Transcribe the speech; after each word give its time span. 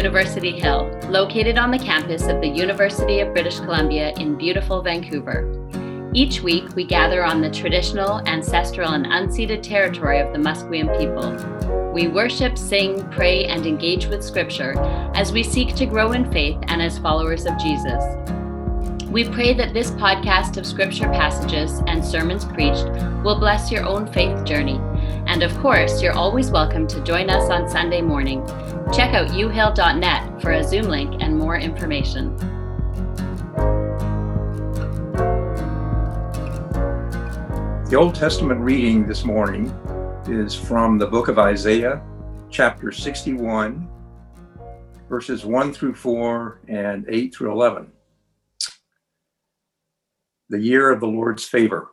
University 0.00 0.58
Hill, 0.58 0.98
located 1.10 1.58
on 1.58 1.70
the 1.70 1.78
campus 1.78 2.22
of 2.26 2.40
the 2.40 2.48
University 2.48 3.20
of 3.20 3.34
British 3.34 3.60
Columbia 3.60 4.14
in 4.16 4.34
beautiful 4.34 4.80
Vancouver. 4.80 5.44
Each 6.14 6.40
week, 6.40 6.74
we 6.74 6.84
gather 6.84 7.22
on 7.22 7.42
the 7.42 7.50
traditional, 7.50 8.26
ancestral, 8.26 8.92
and 8.92 9.04
unceded 9.04 9.62
territory 9.62 10.20
of 10.20 10.32
the 10.32 10.38
Musqueam 10.38 10.88
people. 10.98 11.92
We 11.92 12.08
worship, 12.08 12.56
sing, 12.56 13.06
pray, 13.10 13.44
and 13.44 13.66
engage 13.66 14.06
with 14.06 14.24
Scripture 14.24 14.72
as 15.14 15.32
we 15.32 15.42
seek 15.42 15.74
to 15.74 15.84
grow 15.84 16.12
in 16.12 16.32
faith 16.32 16.56
and 16.68 16.80
as 16.80 16.98
followers 16.98 17.44
of 17.44 17.58
Jesus. 17.58 18.02
We 19.10 19.28
pray 19.28 19.52
that 19.52 19.74
this 19.74 19.90
podcast 19.90 20.56
of 20.56 20.64
Scripture 20.64 21.10
passages 21.10 21.82
and 21.86 22.02
sermons 22.02 22.46
preached 22.46 22.86
will 23.22 23.38
bless 23.38 23.70
your 23.70 23.84
own 23.84 24.10
faith 24.10 24.46
journey. 24.46 24.80
And 25.30 25.44
of 25.44 25.56
course, 25.58 26.02
you're 26.02 26.12
always 26.12 26.50
welcome 26.50 26.88
to 26.88 27.00
join 27.04 27.30
us 27.30 27.50
on 27.50 27.68
Sunday 27.68 28.02
morning. 28.02 28.44
Check 28.92 29.14
out 29.14 29.28
uhill.net 29.28 30.42
for 30.42 30.50
a 30.50 30.64
Zoom 30.64 30.86
link 30.86 31.22
and 31.22 31.38
more 31.38 31.56
information. 31.56 32.36
The 37.86 37.96
Old 37.96 38.16
Testament 38.16 38.60
reading 38.60 39.06
this 39.06 39.24
morning 39.24 39.66
is 40.26 40.56
from 40.56 40.98
the 40.98 41.06
book 41.06 41.28
of 41.28 41.38
Isaiah, 41.38 42.02
chapter 42.50 42.90
61, 42.90 43.88
verses 45.08 45.44
1 45.44 45.72
through 45.72 45.94
4 45.94 46.62
and 46.66 47.06
8 47.08 47.32
through 47.32 47.52
11. 47.52 47.92
The 50.48 50.58
year 50.58 50.90
of 50.90 50.98
the 50.98 51.06
Lord's 51.06 51.44
favor. 51.44 51.92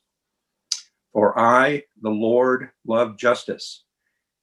For 1.13 1.37
I, 1.37 1.83
the 2.01 2.09
Lord, 2.09 2.69
love 2.85 3.17
justice. 3.17 3.83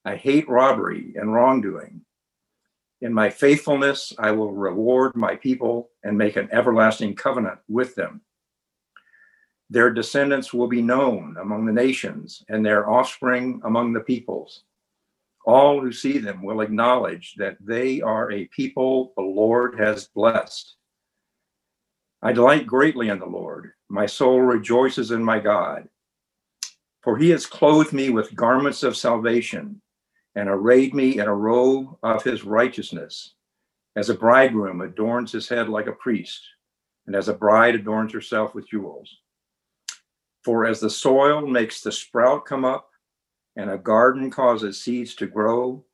I 0.05 0.17
hate 0.17 0.49
robbery 0.49 1.15
and 1.17 1.33
wrongdoing. 1.33 2.03
In 3.01 3.15
my 3.15 3.31
faithfulness, 3.31 4.13
I 4.19 4.33
will 4.33 4.53
reward 4.53 5.15
my 5.15 5.37
people 5.37 5.91
and 6.03 6.19
make 6.19 6.37
an 6.37 6.49
everlasting 6.53 7.15
covenant 7.15 7.59
with 7.69 7.95
them. 7.95 8.23
Their 9.71 9.91
descendants 9.91 10.53
will 10.53 10.67
be 10.67 10.83
known 10.83 11.37
among 11.41 11.67
the 11.67 11.73
nations, 11.73 12.43
and 12.49 12.65
their 12.65 12.89
offspring 12.89 13.61
among 13.65 13.93
the 13.93 14.01
peoples. 14.01 14.65
All 15.45 15.81
who 15.81 15.93
see 15.93 16.19
them 16.19 16.43
will 16.43 16.61
acknowledge 16.61 17.35
that 17.37 17.57
they 17.61 18.01
are 18.01 18.31
a 18.33 18.47
people 18.47 19.13
the 19.17 19.23
Lord 19.23 19.79
has 19.79 20.09
blessed. 20.09 20.75
I 22.23 22.33
delight 22.33 22.67
greatly 22.67 23.11
in 23.11 23.19
the 23.19 23.27
Lord. 23.27 23.73
My 23.89 24.07
soul 24.07 24.41
rejoices 24.41 25.11
in 25.11 25.23
my 25.23 25.39
God. 25.39 25.89
For 27.03 27.17
he 27.17 27.31
has 27.31 27.47
clothed 27.47 27.93
me 27.93 28.11
with 28.11 28.35
garments 28.35 28.83
of 28.83 28.97
salvation 28.97 29.81
and 30.35 30.49
arrayed 30.49 30.95
me 30.95 31.19
in 31.19 31.27
a 31.27 31.35
robe 31.35 31.97
of 32.03 32.23
his 32.23 32.45
righteousness, 32.45 33.35
as 33.97 34.11
a 34.11 34.15
bridegroom 34.15 34.81
adorns 34.81 35.33
his 35.33 35.49
head 35.49 35.69
like 35.69 35.87
a 35.87 35.93
priest, 35.93 36.41
and 37.07 37.17
as 37.17 37.29
a 37.29 37.35
bride 37.35 37.75
adorns 37.75 38.13
herself 38.13 38.55
with 38.55 38.69
jewels. 38.69 39.19
For 40.45 40.67
as 40.67 40.81
the 40.81 40.91
soil 40.91 41.47
makes 41.47 41.81
the 41.81 41.93
sprout 41.93 42.45
come 42.45 42.65
up, 42.65 42.91
and 43.57 43.71
a 43.71 43.79
garden 43.79 44.31
causes 44.31 44.81
seeds 44.81 45.15
to 45.17 45.27
grow, 45.27 45.85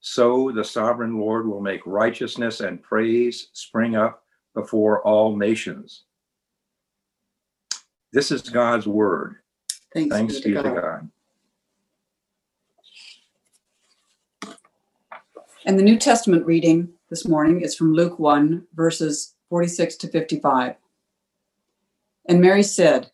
so 0.00 0.52
the 0.52 0.64
sovereign 0.64 1.18
Lord 1.18 1.48
will 1.48 1.60
make 1.60 1.80
righteousness 1.84 2.60
and 2.60 2.82
praise 2.82 3.48
spring 3.52 3.96
up 3.96 4.22
before 4.54 5.02
all 5.02 5.36
nations. 5.36 6.04
This 8.12 8.30
is 8.30 8.42
God's 8.42 8.86
word. 8.86 9.36
Thanks, 9.98 10.14
Thanks 10.14 10.40
be 10.40 10.52
to 10.54 10.62
God. 10.62 11.10
God. 14.42 14.56
And 15.66 15.76
the 15.76 15.82
New 15.82 15.98
Testament 15.98 16.46
reading 16.46 16.90
this 17.10 17.26
morning 17.26 17.62
is 17.62 17.74
from 17.74 17.92
Luke 17.92 18.20
1, 18.20 18.64
verses 18.74 19.34
46 19.48 19.96
to 19.96 20.08
55. 20.08 20.76
And 22.28 22.40
Mary 22.40 22.62
said, 22.62 23.10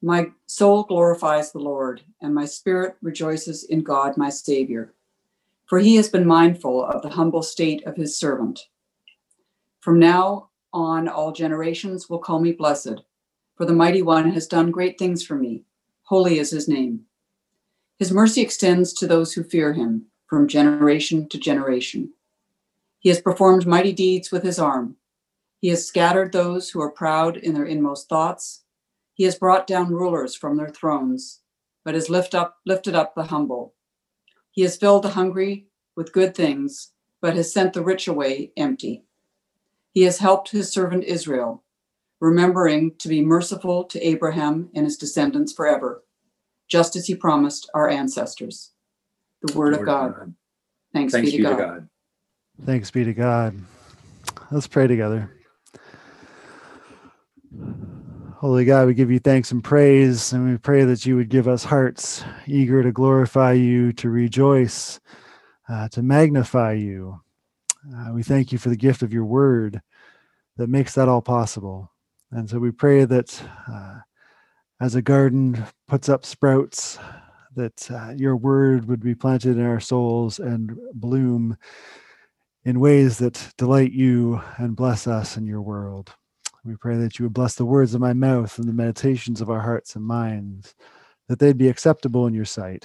My 0.00 0.30
soul 0.46 0.84
glorifies 0.84 1.50
the 1.50 1.58
Lord, 1.58 2.02
and 2.22 2.32
my 2.32 2.44
spirit 2.44 2.94
rejoices 3.02 3.64
in 3.64 3.82
God 3.82 4.16
my 4.16 4.30
Savior, 4.30 4.94
for 5.66 5.80
he 5.80 5.96
has 5.96 6.08
been 6.08 6.28
mindful 6.28 6.84
of 6.84 7.02
the 7.02 7.10
humble 7.10 7.42
state 7.42 7.84
of 7.86 7.96
his 7.96 8.16
servant. 8.16 8.60
From 9.80 9.98
now 9.98 10.50
on, 10.72 11.08
all 11.08 11.32
generations 11.32 12.08
will 12.08 12.20
call 12.20 12.38
me 12.38 12.52
blessed, 12.52 13.02
for 13.56 13.66
the 13.66 13.72
mighty 13.72 14.02
one 14.02 14.30
has 14.30 14.46
done 14.46 14.70
great 14.70 14.96
things 14.96 15.26
for 15.26 15.34
me. 15.34 15.64
Holy 16.08 16.38
is 16.38 16.50
his 16.50 16.68
name. 16.68 17.02
His 17.98 18.10
mercy 18.10 18.40
extends 18.40 18.94
to 18.94 19.06
those 19.06 19.34
who 19.34 19.44
fear 19.44 19.74
him 19.74 20.06
from 20.26 20.48
generation 20.48 21.28
to 21.28 21.36
generation. 21.36 22.14
He 22.98 23.10
has 23.10 23.20
performed 23.20 23.66
mighty 23.66 23.92
deeds 23.92 24.32
with 24.32 24.42
his 24.42 24.58
arm. 24.58 24.96
He 25.60 25.68
has 25.68 25.86
scattered 25.86 26.32
those 26.32 26.70
who 26.70 26.80
are 26.80 26.90
proud 26.90 27.36
in 27.36 27.52
their 27.52 27.66
inmost 27.66 28.08
thoughts. 28.08 28.62
He 29.12 29.24
has 29.24 29.34
brought 29.34 29.66
down 29.66 29.92
rulers 29.92 30.34
from 30.34 30.56
their 30.56 30.70
thrones, 30.70 31.40
but 31.84 31.92
has 31.92 32.08
lift 32.08 32.34
up, 32.34 32.56
lifted 32.64 32.94
up 32.94 33.14
the 33.14 33.24
humble. 33.24 33.74
He 34.50 34.62
has 34.62 34.78
filled 34.78 35.04
the 35.04 35.10
hungry 35.10 35.66
with 35.94 36.14
good 36.14 36.34
things, 36.34 36.92
but 37.20 37.36
has 37.36 37.52
sent 37.52 37.74
the 37.74 37.84
rich 37.84 38.08
away 38.08 38.52
empty. 38.56 39.04
He 39.92 40.04
has 40.04 40.16
helped 40.16 40.52
his 40.52 40.72
servant 40.72 41.04
Israel, 41.04 41.64
remembering 42.20 42.94
to 42.98 43.08
be 43.08 43.20
merciful 43.20 43.84
to 43.84 44.06
Abraham 44.06 44.70
and 44.74 44.84
his 44.84 44.96
descendants 44.96 45.52
forever, 45.52 46.02
just 46.68 46.96
as 46.96 47.06
he 47.06 47.14
promised 47.14 47.70
our 47.74 47.88
ancestors. 47.88 48.72
The 49.42 49.56
word 49.56 49.74
of 49.74 49.84
God. 49.84 50.34
Thanks, 50.92 51.12
Thanks 51.12 51.30
be 51.30 51.36
to 51.38 51.42
God. 51.42 51.88
Thanks 52.64 52.90
be 52.90 53.04
to 53.04 53.14
God. 53.14 53.56
Let's 54.50 54.66
pray 54.66 54.86
together. 54.86 55.30
Holy 58.38 58.64
God, 58.64 58.86
we 58.86 58.94
give 58.94 59.10
you 59.10 59.18
thanks 59.18 59.50
and 59.50 59.62
praise, 59.62 60.32
and 60.32 60.48
we 60.48 60.56
pray 60.58 60.84
that 60.84 61.04
you 61.04 61.16
would 61.16 61.28
give 61.28 61.48
us 61.48 61.64
hearts 61.64 62.24
eager 62.46 62.82
to 62.82 62.92
glorify 62.92 63.52
you, 63.52 63.92
to 63.94 64.08
rejoice, 64.10 65.00
uh, 65.68 65.88
to 65.88 66.02
magnify 66.02 66.72
you. 66.72 67.20
Uh, 67.92 68.12
we 68.12 68.22
thank 68.22 68.52
you 68.52 68.58
for 68.58 68.68
the 68.68 68.76
gift 68.76 69.02
of 69.02 69.12
your 69.12 69.24
word 69.24 69.80
that 70.56 70.68
makes 70.68 70.94
that 70.94 71.08
all 71.08 71.22
possible. 71.22 71.90
And 72.30 72.48
so 72.48 72.58
we 72.58 72.70
pray 72.70 73.04
that 73.04 73.42
uh, 73.70 73.98
as 74.80 74.94
a 74.94 75.02
garden 75.02 75.64
puts 75.86 76.08
up 76.08 76.24
sprouts, 76.24 76.98
that 77.56 77.90
uh, 77.90 78.12
your 78.16 78.36
word 78.36 78.86
would 78.86 79.00
be 79.00 79.14
planted 79.14 79.56
in 79.56 79.66
our 79.66 79.80
souls 79.80 80.38
and 80.38 80.76
bloom 80.94 81.56
in 82.64 82.80
ways 82.80 83.18
that 83.18 83.52
delight 83.56 83.92
you 83.92 84.40
and 84.58 84.76
bless 84.76 85.06
us 85.06 85.36
in 85.36 85.46
your 85.46 85.62
world. 85.62 86.12
We 86.64 86.76
pray 86.76 86.96
that 86.98 87.18
you 87.18 87.24
would 87.24 87.32
bless 87.32 87.54
the 87.54 87.64
words 87.64 87.94
of 87.94 88.00
my 88.00 88.12
mouth 88.12 88.58
and 88.58 88.68
the 88.68 88.74
meditations 88.74 89.40
of 89.40 89.48
our 89.48 89.60
hearts 89.60 89.96
and 89.96 90.04
minds, 90.04 90.74
that 91.28 91.38
they'd 91.38 91.56
be 91.56 91.68
acceptable 91.68 92.26
in 92.26 92.34
your 92.34 92.44
sight. 92.44 92.84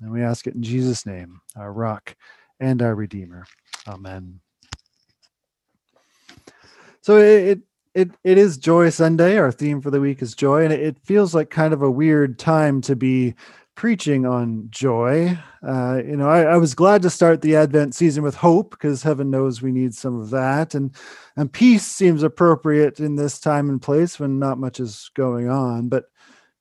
And 0.00 0.12
we 0.12 0.22
ask 0.22 0.46
it 0.46 0.54
in 0.54 0.62
Jesus' 0.62 1.06
name, 1.06 1.40
our 1.56 1.72
rock 1.72 2.14
and 2.60 2.80
our 2.82 2.94
redeemer. 2.94 3.44
Amen. 3.88 4.40
So 7.00 7.18
it 7.18 7.48
it 7.48 7.60
it 7.96 8.36
is 8.36 8.58
Joy 8.58 8.90
Sunday. 8.90 9.38
Our 9.38 9.50
theme 9.50 9.80
for 9.80 9.90
the 9.90 10.00
week 10.00 10.20
is 10.20 10.34
joy, 10.34 10.64
and 10.64 10.72
it 10.72 10.98
feels 11.04 11.34
like 11.34 11.48
kind 11.48 11.72
of 11.72 11.80
a 11.80 11.90
weird 11.90 12.38
time 12.38 12.82
to 12.82 12.94
be 12.94 13.34
preaching 13.74 14.26
on 14.26 14.66
joy. 14.70 15.38
Uh, 15.66 16.02
you 16.04 16.16
know, 16.16 16.28
I, 16.28 16.42
I, 16.42 16.56
was 16.58 16.74
glad 16.74 17.00
to 17.02 17.10
start 17.10 17.40
the 17.40 17.56
Advent 17.56 17.94
season 17.94 18.22
with 18.22 18.34
hope 18.34 18.70
because 18.70 19.02
heaven 19.02 19.30
knows 19.30 19.62
we 19.62 19.72
need 19.72 19.94
some 19.94 20.20
of 20.20 20.28
that, 20.30 20.74
and 20.74 20.94
and 21.36 21.50
peace 21.50 21.86
seems 21.86 22.22
appropriate 22.22 23.00
in 23.00 23.16
this 23.16 23.40
time 23.40 23.70
and 23.70 23.80
place 23.80 24.20
when 24.20 24.38
not 24.38 24.58
much 24.58 24.78
is 24.78 25.10
going 25.14 25.48
on. 25.48 25.88
But 25.88 26.04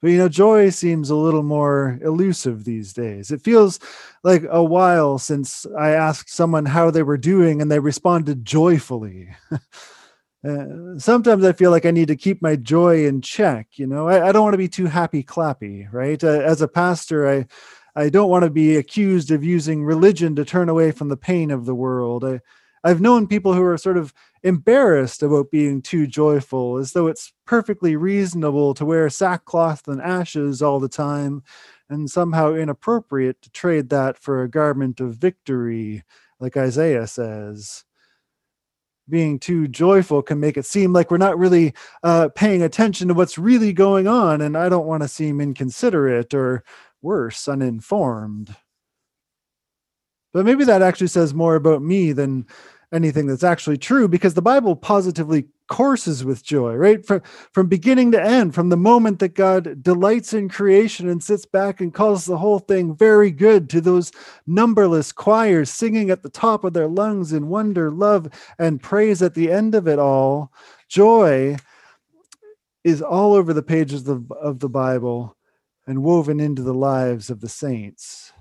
but 0.01 0.11
you 0.11 0.17
know, 0.17 0.29
joy 0.29 0.69
seems 0.69 1.09
a 1.09 1.15
little 1.15 1.43
more 1.43 1.99
elusive 2.01 2.63
these 2.63 2.93
days. 2.93 3.31
It 3.31 3.41
feels 3.41 3.79
like 4.23 4.43
a 4.49 4.63
while 4.63 5.17
since 5.19 5.65
I 5.77 5.89
asked 5.89 6.29
someone 6.29 6.65
how 6.65 6.91
they 6.91 7.03
were 7.03 7.17
doing 7.17 7.61
and 7.61 7.69
they 7.69 7.79
responded 7.79 8.45
joyfully. 8.45 9.35
Uh, 10.45 10.99
sometimes 10.99 11.43
I 11.43 11.53
feel 11.53 11.71
like 11.71 11.85
I 11.85 11.91
need 11.91 12.07
to 12.09 12.15
keep 12.15 12.41
my 12.41 12.55
joy 12.55 13.05
in 13.07 13.21
check. 13.21 13.67
You 13.73 13.87
know, 13.87 14.07
I, 14.07 14.29
I 14.29 14.31
don't 14.31 14.43
want 14.43 14.53
to 14.53 14.59
be 14.59 14.67
too 14.67 14.85
happy 14.85 15.23
clappy, 15.23 15.91
right? 15.91 16.23
Uh, 16.23 16.27
as 16.27 16.61
a 16.61 16.67
pastor, 16.67 17.27
I 17.27 17.47
I 17.95 18.09
don't 18.09 18.29
want 18.29 18.43
to 18.43 18.49
be 18.49 18.75
accused 18.75 19.31
of 19.31 19.43
using 19.43 19.83
religion 19.83 20.35
to 20.35 20.45
turn 20.45 20.67
away 20.69 20.91
from 20.91 21.07
the 21.07 21.17
pain 21.17 21.49
of 21.49 21.65
the 21.65 21.73
world. 21.75 22.25
I, 22.25 22.41
I've 22.83 23.01
known 23.01 23.25
people 23.27 23.53
who 23.53 23.63
are 23.63 23.77
sort 23.77 23.97
of 23.97 24.13
embarrassed 24.43 25.23
about 25.23 25.49
being 25.49 25.81
too 25.81 26.05
joyful, 26.05 26.77
as 26.77 26.91
though 26.91 27.07
it's 27.07 27.33
perfectly 27.45 27.95
reasonable 27.95 28.73
to 28.75 28.85
wear 28.85 29.09
sackcloth 29.09 29.87
and 29.87 30.01
ashes 30.01 30.61
all 30.61 30.79
the 30.79 30.89
time, 30.89 31.41
and 31.89 32.11
somehow 32.11 32.53
inappropriate 32.53 33.41
to 33.41 33.49
trade 33.51 33.89
that 33.89 34.17
for 34.17 34.43
a 34.43 34.49
garment 34.49 34.99
of 34.99 35.15
victory, 35.15 36.03
like 36.39 36.57
Isaiah 36.57 37.07
says 37.07 37.84
being 39.09 39.39
too 39.39 39.67
joyful 39.67 40.21
can 40.21 40.39
make 40.39 40.57
it 40.57 40.65
seem 40.65 40.93
like 40.93 41.11
we're 41.11 41.17
not 41.17 41.37
really 41.37 41.73
uh, 42.03 42.29
paying 42.35 42.61
attention 42.61 43.07
to 43.07 43.13
what's 43.13 43.37
really 43.37 43.73
going 43.73 44.07
on. 44.07 44.41
And 44.41 44.57
I 44.57 44.69
don't 44.69 44.87
want 44.87 45.03
to 45.03 45.09
seem 45.09 45.41
inconsiderate 45.41 46.33
or 46.33 46.63
worse, 47.01 47.47
uninformed. 47.47 48.55
But 50.33 50.45
maybe 50.45 50.65
that 50.65 50.81
actually 50.81 51.07
says 51.07 51.33
more 51.33 51.55
about 51.55 51.81
me 51.81 52.11
than 52.11 52.45
anything 52.95 53.27
that's 53.27 53.43
actually 53.43 53.77
true 53.77 54.07
because 54.07 54.33
the 54.33 54.41
Bible 54.41 54.75
positively 54.75 55.47
courses 55.67 56.23
with 56.23 56.43
joy, 56.43 56.73
right? 56.75 57.05
From, 57.05 57.21
from 57.51 57.67
beginning 57.67 58.11
to 58.13 58.23
end, 58.23 58.55
from 58.55 58.69
the 58.69 58.77
moment 58.77 59.19
that 59.19 59.35
God 59.35 59.83
delights 59.83 60.33
in 60.33 60.47
creation 60.47 61.09
and 61.09 61.23
sits 61.23 61.45
back 61.45 61.81
and 61.81 61.93
calls 61.93 62.25
the 62.25 62.37
whole 62.37 62.59
thing 62.59 62.95
very 62.95 63.31
good 63.31 63.69
to 63.71 63.81
those 63.81 64.11
numberless 64.47 65.11
choirs 65.11 65.69
singing 65.69 66.09
at 66.09 66.23
the 66.23 66.29
top 66.29 66.63
of 66.63 66.73
their 66.73 66.87
lungs 66.87 67.33
in 67.33 67.49
wonder, 67.49 67.91
love, 67.91 68.29
and 68.57 68.81
praise 68.81 69.21
at 69.21 69.33
the 69.33 69.51
end 69.51 69.75
of 69.75 69.87
it 69.87 69.99
all. 69.99 70.51
Joy 70.87 71.57
is 72.83 73.01
all 73.01 73.33
over 73.33 73.53
the 73.53 73.63
pages 73.63 74.07
of, 74.07 74.31
of 74.31 74.59
the 74.59 74.69
Bible 74.69 75.35
and 75.87 76.03
woven 76.03 76.39
into 76.39 76.61
the 76.61 76.73
lives 76.73 77.29
of 77.29 77.41
the 77.41 77.49
saints. 77.49 78.31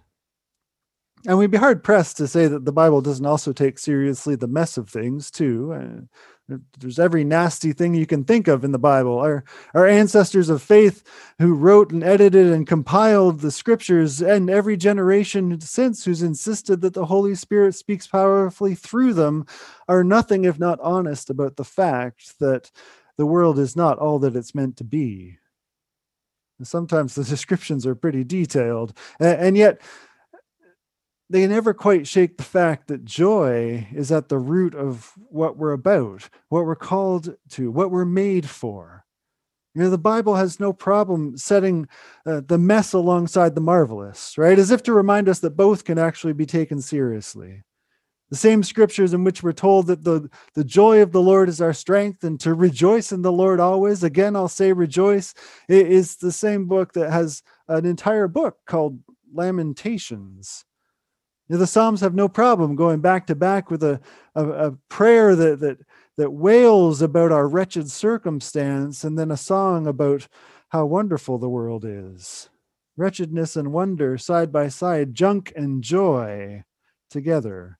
And 1.26 1.38
we'd 1.38 1.50
be 1.50 1.56
hard 1.56 1.82
pressed 1.82 2.18
to 2.18 2.28
say 2.28 2.46
that 2.48 2.66
the 2.66 2.72
Bible 2.72 3.00
doesn't 3.00 3.24
also 3.24 3.52
take 3.52 3.78
seriously 3.78 4.36
the 4.36 4.46
mess 4.46 4.76
of 4.76 4.90
things, 4.90 5.30
too. 5.30 5.72
Uh, 5.72 6.56
there's 6.78 6.98
every 6.98 7.24
nasty 7.24 7.72
thing 7.72 7.94
you 7.94 8.04
can 8.04 8.24
think 8.24 8.48
of 8.48 8.64
in 8.64 8.72
the 8.72 8.78
Bible. 8.78 9.18
Our, 9.18 9.44
our 9.72 9.86
ancestors 9.86 10.50
of 10.50 10.60
faith 10.60 11.02
who 11.38 11.54
wrote 11.54 11.90
and 11.90 12.04
edited 12.04 12.52
and 12.52 12.66
compiled 12.66 13.40
the 13.40 13.50
scriptures, 13.50 14.20
and 14.20 14.50
every 14.50 14.76
generation 14.76 15.58
since 15.60 16.04
who's 16.04 16.22
insisted 16.22 16.82
that 16.82 16.92
the 16.92 17.06
Holy 17.06 17.34
Spirit 17.34 17.74
speaks 17.74 18.06
powerfully 18.06 18.74
through 18.74 19.14
them, 19.14 19.46
are 19.88 20.04
nothing 20.04 20.44
if 20.44 20.58
not 20.58 20.78
honest 20.80 21.30
about 21.30 21.56
the 21.56 21.64
fact 21.64 22.38
that 22.40 22.70
the 23.16 23.26
world 23.26 23.58
is 23.58 23.74
not 23.74 23.98
all 23.98 24.18
that 24.18 24.36
it's 24.36 24.54
meant 24.54 24.76
to 24.76 24.84
be. 24.84 25.38
And 26.58 26.68
sometimes 26.68 27.14
the 27.14 27.24
descriptions 27.24 27.86
are 27.86 27.94
pretty 27.94 28.24
detailed, 28.24 28.92
and, 29.18 29.40
and 29.40 29.56
yet 29.56 29.80
they 31.34 31.48
never 31.48 31.74
quite 31.74 32.06
shake 32.06 32.36
the 32.36 32.44
fact 32.44 32.86
that 32.86 33.04
joy 33.04 33.88
is 33.92 34.12
at 34.12 34.28
the 34.28 34.38
root 34.38 34.72
of 34.72 35.14
what 35.30 35.56
we're 35.56 35.72
about, 35.72 36.28
what 36.48 36.64
we're 36.64 36.76
called 36.76 37.34
to, 37.48 37.72
what 37.72 37.90
we're 37.90 38.04
made 38.04 38.48
for. 38.48 39.04
You 39.74 39.82
know, 39.82 39.90
the 39.90 39.98
Bible 39.98 40.36
has 40.36 40.60
no 40.60 40.72
problem 40.72 41.36
setting 41.36 41.88
uh, 42.24 42.42
the 42.46 42.56
mess 42.56 42.92
alongside 42.92 43.56
the 43.56 43.60
marvelous, 43.60 44.38
right? 44.38 44.56
As 44.56 44.70
if 44.70 44.84
to 44.84 44.92
remind 44.92 45.28
us 45.28 45.40
that 45.40 45.56
both 45.56 45.84
can 45.84 45.98
actually 45.98 46.34
be 46.34 46.46
taken 46.46 46.80
seriously. 46.80 47.64
The 48.30 48.36
same 48.36 48.62
scriptures 48.62 49.12
in 49.12 49.24
which 49.24 49.42
we're 49.42 49.52
told 49.52 49.88
that 49.88 50.04
the, 50.04 50.30
the 50.54 50.62
joy 50.62 51.02
of 51.02 51.10
the 51.10 51.20
Lord 51.20 51.48
is 51.48 51.60
our 51.60 51.72
strength 51.72 52.22
and 52.22 52.38
to 52.42 52.54
rejoice 52.54 53.10
in 53.10 53.22
the 53.22 53.32
Lord 53.32 53.58
always. 53.58 54.04
Again, 54.04 54.36
I'll 54.36 54.46
say 54.46 54.72
rejoice. 54.72 55.34
It 55.68 55.88
is 55.88 56.14
the 56.14 56.30
same 56.30 56.66
book 56.66 56.92
that 56.92 57.10
has 57.10 57.42
an 57.66 57.86
entire 57.86 58.28
book 58.28 58.58
called 58.68 59.00
Lamentations 59.32 60.64
the 61.48 61.66
Psalms 61.66 62.00
have 62.00 62.14
no 62.14 62.28
problem 62.28 62.76
going 62.76 63.00
back 63.00 63.26
to 63.26 63.34
back 63.34 63.70
with 63.70 63.82
a, 63.82 64.00
a, 64.34 64.48
a 64.48 64.72
prayer 64.88 65.36
that, 65.36 65.60
that, 65.60 65.78
that 66.16 66.30
wails 66.30 67.02
about 67.02 67.32
our 67.32 67.48
wretched 67.48 67.90
circumstance 67.90 69.04
and 69.04 69.18
then 69.18 69.30
a 69.30 69.36
song 69.36 69.86
about 69.86 70.26
how 70.70 70.86
wonderful 70.86 71.38
the 71.38 71.48
world 71.48 71.84
is. 71.84 72.48
Wretchedness 72.96 73.56
and 73.56 73.72
wonder 73.72 74.16
side 74.16 74.52
by 74.52 74.68
side, 74.68 75.14
junk 75.14 75.52
and 75.56 75.82
joy 75.82 76.64
together. 77.10 77.78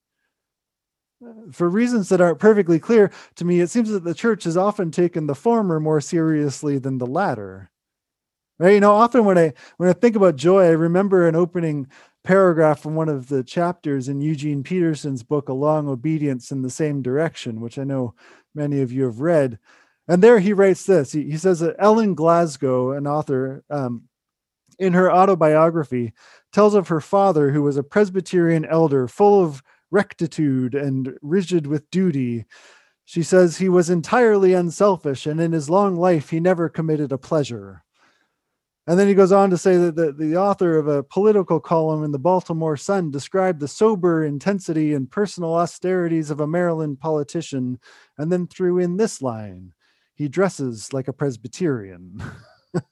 For 1.52 1.70
reasons 1.70 2.08
that 2.10 2.20
aren't 2.20 2.40
perfectly 2.40 2.78
clear 2.78 3.10
to 3.36 3.44
me, 3.44 3.60
it 3.60 3.70
seems 3.70 3.88
that 3.90 4.04
the 4.04 4.14
church 4.14 4.44
has 4.44 4.56
often 4.56 4.90
taken 4.90 5.26
the 5.26 5.34
former 5.34 5.80
more 5.80 6.00
seriously 6.00 6.78
than 6.78 6.98
the 6.98 7.06
latter. 7.06 7.70
Right? 8.58 8.74
You 8.74 8.80
know, 8.80 8.92
often 8.92 9.24
when 9.24 9.38
I 9.38 9.52
when 9.78 9.88
I 9.88 9.92
think 9.92 10.16
about 10.16 10.36
joy, 10.36 10.64
I 10.64 10.70
remember 10.70 11.26
an 11.26 11.34
opening 11.34 11.88
paragraph 12.24 12.80
from 12.80 12.94
one 12.94 13.08
of 13.08 13.28
the 13.28 13.44
chapters 13.44 14.08
in 14.08 14.20
Eugene 14.20 14.62
Peterson's 14.62 15.22
book, 15.22 15.48
A 15.48 15.52
Long 15.52 15.88
Obedience 15.88 16.50
in 16.50 16.62
the 16.62 16.70
Same 16.70 17.02
Direction, 17.02 17.60
which 17.60 17.78
I 17.78 17.84
know 17.84 18.14
many 18.54 18.80
of 18.80 18.90
you 18.90 19.04
have 19.04 19.20
read. 19.20 19.58
And 20.08 20.22
there 20.22 20.38
he 20.40 20.52
writes 20.52 20.84
this 20.84 21.12
he, 21.12 21.30
he 21.30 21.36
says 21.36 21.60
that 21.60 21.76
Ellen 21.78 22.14
Glasgow, 22.14 22.92
an 22.92 23.06
author, 23.06 23.62
um, 23.70 24.08
in 24.78 24.92
her 24.94 25.12
autobiography, 25.12 26.12
tells 26.52 26.74
of 26.74 26.88
her 26.88 27.00
father, 27.00 27.50
who 27.50 27.62
was 27.62 27.76
a 27.76 27.82
Presbyterian 27.82 28.64
elder 28.64 29.06
full 29.06 29.44
of 29.44 29.62
rectitude 29.90 30.74
and 30.74 31.16
rigid 31.22 31.66
with 31.66 31.88
duty. 31.90 32.44
She 33.04 33.22
says 33.22 33.58
he 33.58 33.68
was 33.68 33.90
entirely 33.90 34.54
unselfish, 34.54 35.26
and 35.26 35.38
in 35.40 35.52
his 35.52 35.70
long 35.70 35.96
life, 35.96 36.30
he 36.30 36.40
never 36.40 36.68
committed 36.68 37.12
a 37.12 37.18
pleasure. 37.18 37.83
And 38.86 38.98
then 38.98 39.08
he 39.08 39.14
goes 39.14 39.32
on 39.32 39.48
to 39.50 39.56
say 39.56 39.78
that 39.78 39.96
the, 39.96 40.12
the 40.12 40.36
author 40.36 40.76
of 40.76 40.88
a 40.88 41.02
political 41.02 41.58
column 41.58 42.04
in 42.04 42.12
the 42.12 42.18
Baltimore 42.18 42.76
Sun 42.76 43.10
described 43.10 43.60
the 43.60 43.68
sober 43.68 44.24
intensity 44.24 44.92
and 44.92 45.10
personal 45.10 45.54
austerities 45.54 46.30
of 46.30 46.40
a 46.40 46.46
Maryland 46.46 47.00
politician, 47.00 47.78
and 48.18 48.30
then 48.30 48.46
threw 48.46 48.78
in 48.78 48.96
this 48.96 49.22
line 49.22 49.72
he 50.14 50.28
dresses 50.28 50.92
like 50.92 51.08
a 51.08 51.12
Presbyterian. 51.12 52.22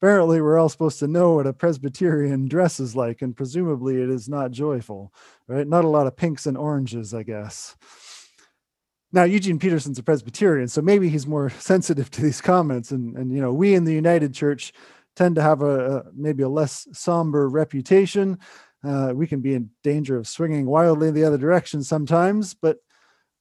Apparently, 0.00 0.40
we're 0.40 0.58
all 0.58 0.68
supposed 0.68 0.98
to 1.00 1.08
know 1.08 1.34
what 1.34 1.46
a 1.46 1.52
Presbyterian 1.52 2.48
dresses 2.48 2.96
like, 2.96 3.22
and 3.22 3.36
presumably 3.36 4.00
it 4.00 4.08
is 4.08 4.28
not 4.28 4.50
joyful, 4.50 5.12
right? 5.46 5.66
Not 5.66 5.84
a 5.84 5.88
lot 5.88 6.06
of 6.06 6.16
pinks 6.16 6.46
and 6.46 6.56
oranges, 6.56 7.14
I 7.14 7.22
guess. 7.22 7.76
Now, 9.14 9.24
Eugene 9.24 9.58
Peterson's 9.58 9.98
a 9.98 10.02
Presbyterian, 10.02 10.68
so 10.68 10.80
maybe 10.80 11.08
he's 11.08 11.26
more 11.26 11.50
sensitive 11.58 12.10
to 12.10 12.22
these 12.22 12.40
comments. 12.40 12.90
And, 12.90 13.16
and 13.16 13.32
you 13.32 13.40
know, 13.40 13.52
we 13.52 13.74
in 13.74 13.84
the 13.84 13.92
United 13.92 14.34
Church 14.34 14.72
tend 15.14 15.34
to 15.36 15.42
have 15.42 15.62
a, 15.62 15.98
a 15.98 16.04
maybe 16.14 16.42
a 16.42 16.48
less 16.48 16.88
somber 16.92 17.48
reputation. 17.48 18.38
Uh, 18.82 19.12
we 19.14 19.26
can 19.26 19.40
be 19.40 19.54
in 19.54 19.70
danger 19.84 20.16
of 20.16 20.26
swinging 20.26 20.66
wildly 20.66 21.08
in 21.08 21.14
the 21.14 21.24
other 21.24 21.38
direction 21.38 21.82
sometimes, 21.84 22.54
but 22.54 22.78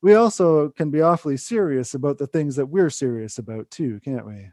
we 0.02 0.14
also 0.14 0.70
can 0.70 0.92
be 0.92 1.02
awfully 1.02 1.38
serious 1.38 1.94
about 1.94 2.18
the 2.18 2.28
things 2.28 2.56
that 2.56 2.66
we're 2.66 2.90
serious 2.90 3.38
about 3.38 3.70
too, 3.72 4.00
can't 4.04 4.26
we? 4.26 4.50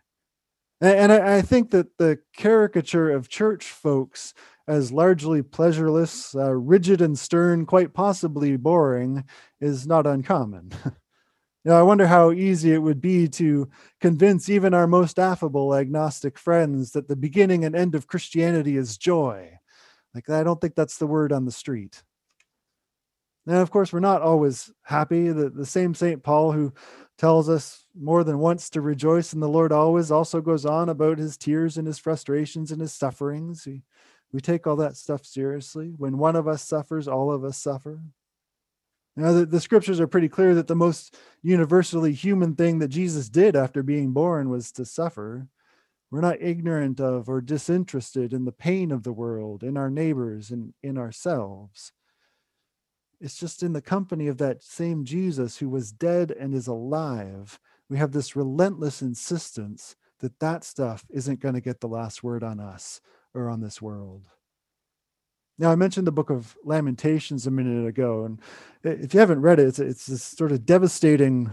And, 0.80 1.12
and 1.12 1.12
I, 1.12 1.38
I, 1.38 1.42
think 1.42 1.70
that 1.70 1.98
the 1.98 2.20
caricature 2.37 3.10
of 3.10 3.28
church 3.28 3.66
folks 3.66 4.34
as 4.68 4.92
largely 4.92 5.42
pleasureless, 5.42 6.34
uh, 6.34 6.54
rigid 6.54 7.00
and 7.00 7.18
stern, 7.18 7.64
quite 7.66 7.94
possibly 7.94 8.56
boring, 8.56 9.25
is 9.60 9.87
not 9.87 10.06
uncommon. 10.06 10.70
Know, 11.68 11.78
I 11.78 11.82
wonder 11.82 12.06
how 12.06 12.32
easy 12.32 12.72
it 12.72 12.78
would 12.78 13.02
be 13.02 13.28
to 13.28 13.68
convince 14.00 14.48
even 14.48 14.72
our 14.72 14.87
most 14.87 15.18
affable 15.18 15.75
agnostic 15.75 16.38
friends 16.38 16.92
that 16.92 17.08
the 17.08 17.14
beginning 17.14 17.62
and 17.62 17.76
end 17.76 17.94
of 17.94 18.06
Christianity 18.06 18.78
is 18.78 18.96
joy. 18.96 19.50
Like, 20.14 20.30
I 20.30 20.42
don't 20.44 20.58
think 20.62 20.75
that's 20.75 20.96
the 20.96 21.06
word 21.06 21.30
on 21.30 21.44
the 21.44 21.52
street. 21.52 22.02
Now, 23.44 23.60
of 23.60 23.70
course, 23.70 23.92
we're 23.92 24.00
not 24.00 24.22
always 24.22 24.72
happy. 24.80 25.28
The, 25.28 25.50
the 25.50 25.66
same 25.66 25.94
St. 25.94 26.22
Paul 26.22 26.52
who 26.52 26.72
tells 27.18 27.50
us 27.50 27.84
more 27.94 28.25
than 28.25 28.38
once 28.38 28.70
to 28.70 28.80
rejoice 28.80 29.34
in 29.34 29.40
the 29.40 29.46
Lord 29.46 29.70
always 29.70 30.10
also 30.10 30.40
goes 30.40 30.64
on 30.64 30.88
about 30.88 31.18
his 31.18 31.37
tears 31.37 31.76
and 31.76 31.87
his 31.87 31.98
frustrations 31.98 32.72
and 32.72 32.80
his 32.80 32.94
sufferings. 32.94 33.66
We, 33.66 33.82
we 34.32 34.40
take 34.40 34.66
all 34.66 34.76
that 34.76 34.96
stuff 34.96 35.26
seriously. 35.26 35.92
When 35.98 36.16
one 36.16 36.34
of 36.34 36.48
us 36.48 36.62
suffers, 36.62 37.08
all 37.08 37.30
of 37.30 37.44
us 37.44 37.58
suffer. 37.58 38.00
Know, 39.18 39.34
the, 39.34 39.46
the 39.46 39.60
scriptures 39.60 39.98
are 39.98 40.06
pretty 40.06 40.28
clear 40.28 40.54
that 40.54 40.68
the 40.68 40.76
most 40.76 41.16
universally 41.42 42.12
human 42.12 42.54
thing 42.54 42.78
that 42.78 42.88
Jesus 42.88 43.28
did 43.28 43.56
after 43.56 43.82
being 43.82 44.12
born 44.12 44.48
was 44.48 44.70
to 44.72 44.84
suffer. 44.84 45.48
We're 46.08 46.20
not 46.20 46.40
ignorant 46.40 47.00
of 47.00 47.28
or 47.28 47.40
disinterested 47.40 48.32
in 48.32 48.44
the 48.44 48.52
pain 48.52 48.92
of 48.92 49.02
the 49.02 49.12
world, 49.12 49.64
in 49.64 49.76
our 49.76 49.90
neighbors, 49.90 50.52
and 50.52 50.72
in 50.84 50.96
ourselves. 50.96 51.92
It's 53.20 53.37
just 53.37 53.64
in 53.64 53.72
the 53.72 53.82
company 53.82 54.28
of 54.28 54.38
that 54.38 54.62
same 54.62 55.04
Jesus 55.04 55.58
who 55.58 55.68
was 55.68 55.90
dead 55.90 56.30
and 56.30 56.54
is 56.54 56.68
alive. 56.68 57.58
We 57.90 57.98
have 57.98 58.12
this 58.12 58.37
relentless 58.37 59.02
insistence 59.02 59.96
that 60.20 60.38
that 60.38 60.62
stuff 60.62 61.04
isn't 61.10 61.40
going 61.40 61.54
to 61.54 61.60
get 61.60 61.80
the 61.80 61.88
last 61.88 62.22
word 62.22 62.44
on 62.44 62.60
us 62.60 63.00
or 63.34 63.48
on 63.48 63.62
this 63.62 63.82
world. 63.82 64.28
Now, 65.58 65.72
I 65.72 65.76
mentioned 65.76 66.06
the 66.06 66.12
book 66.12 66.30
of 66.30 66.56
Lamentations 66.64 67.46
a 67.46 67.50
minute 67.50 67.86
ago, 67.86 68.24
and 68.24 68.40
if 68.84 69.12
you 69.12 69.20
haven't 69.20 69.40
read 69.40 69.58
it, 69.58 69.66
it's, 69.66 69.78
it's 69.78 70.06
this 70.06 70.22
sort 70.22 70.52
of 70.52 70.64
devastating 70.64 71.50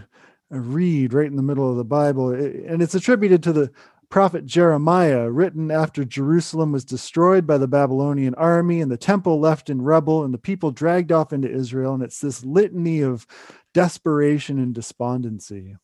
uh, 0.52 0.58
read 0.58 1.12
right 1.12 1.26
in 1.26 1.36
the 1.36 1.42
middle 1.42 1.68
of 1.68 1.76
the 1.76 1.84
Bible, 1.84 2.30
and 2.30 2.80
it's 2.80 2.94
attributed 2.94 3.42
to 3.42 3.52
the 3.52 3.72
prophet 4.08 4.46
Jeremiah, 4.46 5.30
written 5.30 5.70
after 5.70 6.04
Jerusalem 6.04 6.72
was 6.72 6.84
destroyed 6.84 7.46
by 7.46 7.58
the 7.58 7.68
Babylonian 7.68 8.34
army 8.36 8.80
and 8.80 8.90
the 8.90 8.96
temple 8.96 9.40
left 9.40 9.68
in 9.68 9.82
rubble 9.82 10.24
and 10.24 10.32
the 10.32 10.38
people 10.38 10.70
dragged 10.70 11.12
off 11.12 11.32
into 11.32 11.50
Israel. 11.50 11.94
And 11.94 12.02
it's 12.02 12.20
this 12.20 12.44
litany 12.44 13.00
of 13.00 13.26
desperation 13.74 14.58
and 14.58 14.74
despondency. 14.74 15.76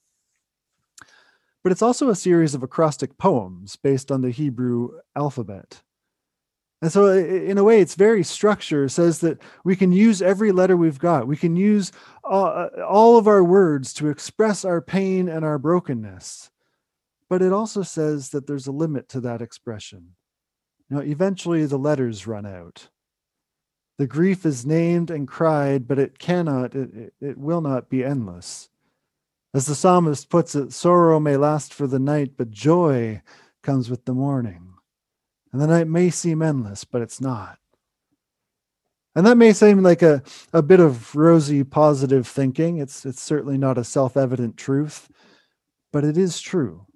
But 1.62 1.72
it's 1.72 1.82
also 1.82 2.08
a 2.08 2.16
series 2.16 2.54
of 2.54 2.62
acrostic 2.62 3.18
poems 3.18 3.76
based 3.76 4.10
on 4.10 4.20
the 4.20 4.30
Hebrew 4.30 4.98
alphabet. 5.16 5.82
And 6.82 6.92
so, 6.92 7.06
in 7.06 7.56
a 7.58 7.64
way, 7.64 7.80
it's 7.80 7.94
very 7.94 8.24
structured. 8.24 8.86
It 8.86 8.92
says 8.92 9.20
that 9.20 9.40
we 9.64 9.76
can 9.76 9.92
use 9.92 10.20
every 10.20 10.52
letter 10.52 10.76
we've 10.76 10.98
got. 10.98 11.28
We 11.28 11.36
can 11.36 11.56
use 11.56 11.92
all, 12.24 12.46
uh, 12.46 12.68
all 12.84 13.16
of 13.16 13.28
our 13.28 13.44
words 13.44 13.94
to 13.94 14.08
express 14.08 14.64
our 14.64 14.80
pain 14.80 15.28
and 15.28 15.44
our 15.44 15.58
brokenness 15.58 16.50
but 17.32 17.40
it 17.40 17.50
also 17.50 17.80
says 17.80 18.28
that 18.28 18.46
there's 18.46 18.66
a 18.66 18.72
limit 18.72 19.08
to 19.08 19.18
that 19.18 19.40
expression. 19.40 20.16
You 20.90 20.96
know, 20.96 21.02
eventually 21.02 21.64
the 21.64 21.78
letters 21.78 22.26
run 22.26 22.44
out. 22.44 22.90
The 23.96 24.06
grief 24.06 24.44
is 24.44 24.66
named 24.66 25.10
and 25.10 25.26
cried, 25.26 25.88
but 25.88 25.98
it 25.98 26.18
cannot, 26.18 26.74
it, 26.74 27.14
it 27.22 27.38
will 27.38 27.62
not 27.62 27.88
be 27.88 28.04
endless. 28.04 28.68
As 29.54 29.64
the 29.64 29.74
psalmist 29.74 30.28
puts 30.28 30.54
it, 30.54 30.74
sorrow 30.74 31.18
may 31.20 31.38
last 31.38 31.72
for 31.72 31.86
the 31.86 31.98
night, 31.98 32.32
but 32.36 32.50
joy 32.50 33.22
comes 33.62 33.88
with 33.88 34.04
the 34.04 34.12
morning. 34.12 34.71
And 35.52 35.60
the 35.60 35.66
night 35.66 35.86
may 35.86 36.10
seem 36.10 36.42
endless, 36.42 36.84
but 36.84 37.02
it's 37.02 37.20
not. 37.20 37.58
And 39.14 39.26
that 39.26 39.36
may 39.36 39.52
seem 39.52 39.82
like 39.82 40.02
a, 40.02 40.22
a 40.52 40.62
bit 40.62 40.80
of 40.80 41.14
rosy 41.14 41.64
positive 41.64 42.26
thinking. 42.26 42.78
It's, 42.78 43.04
it's 43.04 43.20
certainly 43.20 43.58
not 43.58 43.76
a 43.76 43.84
self 43.84 44.16
evident 44.16 44.56
truth, 44.56 45.10
but 45.92 46.04
it 46.04 46.16
is 46.16 46.40
true. 46.40 46.86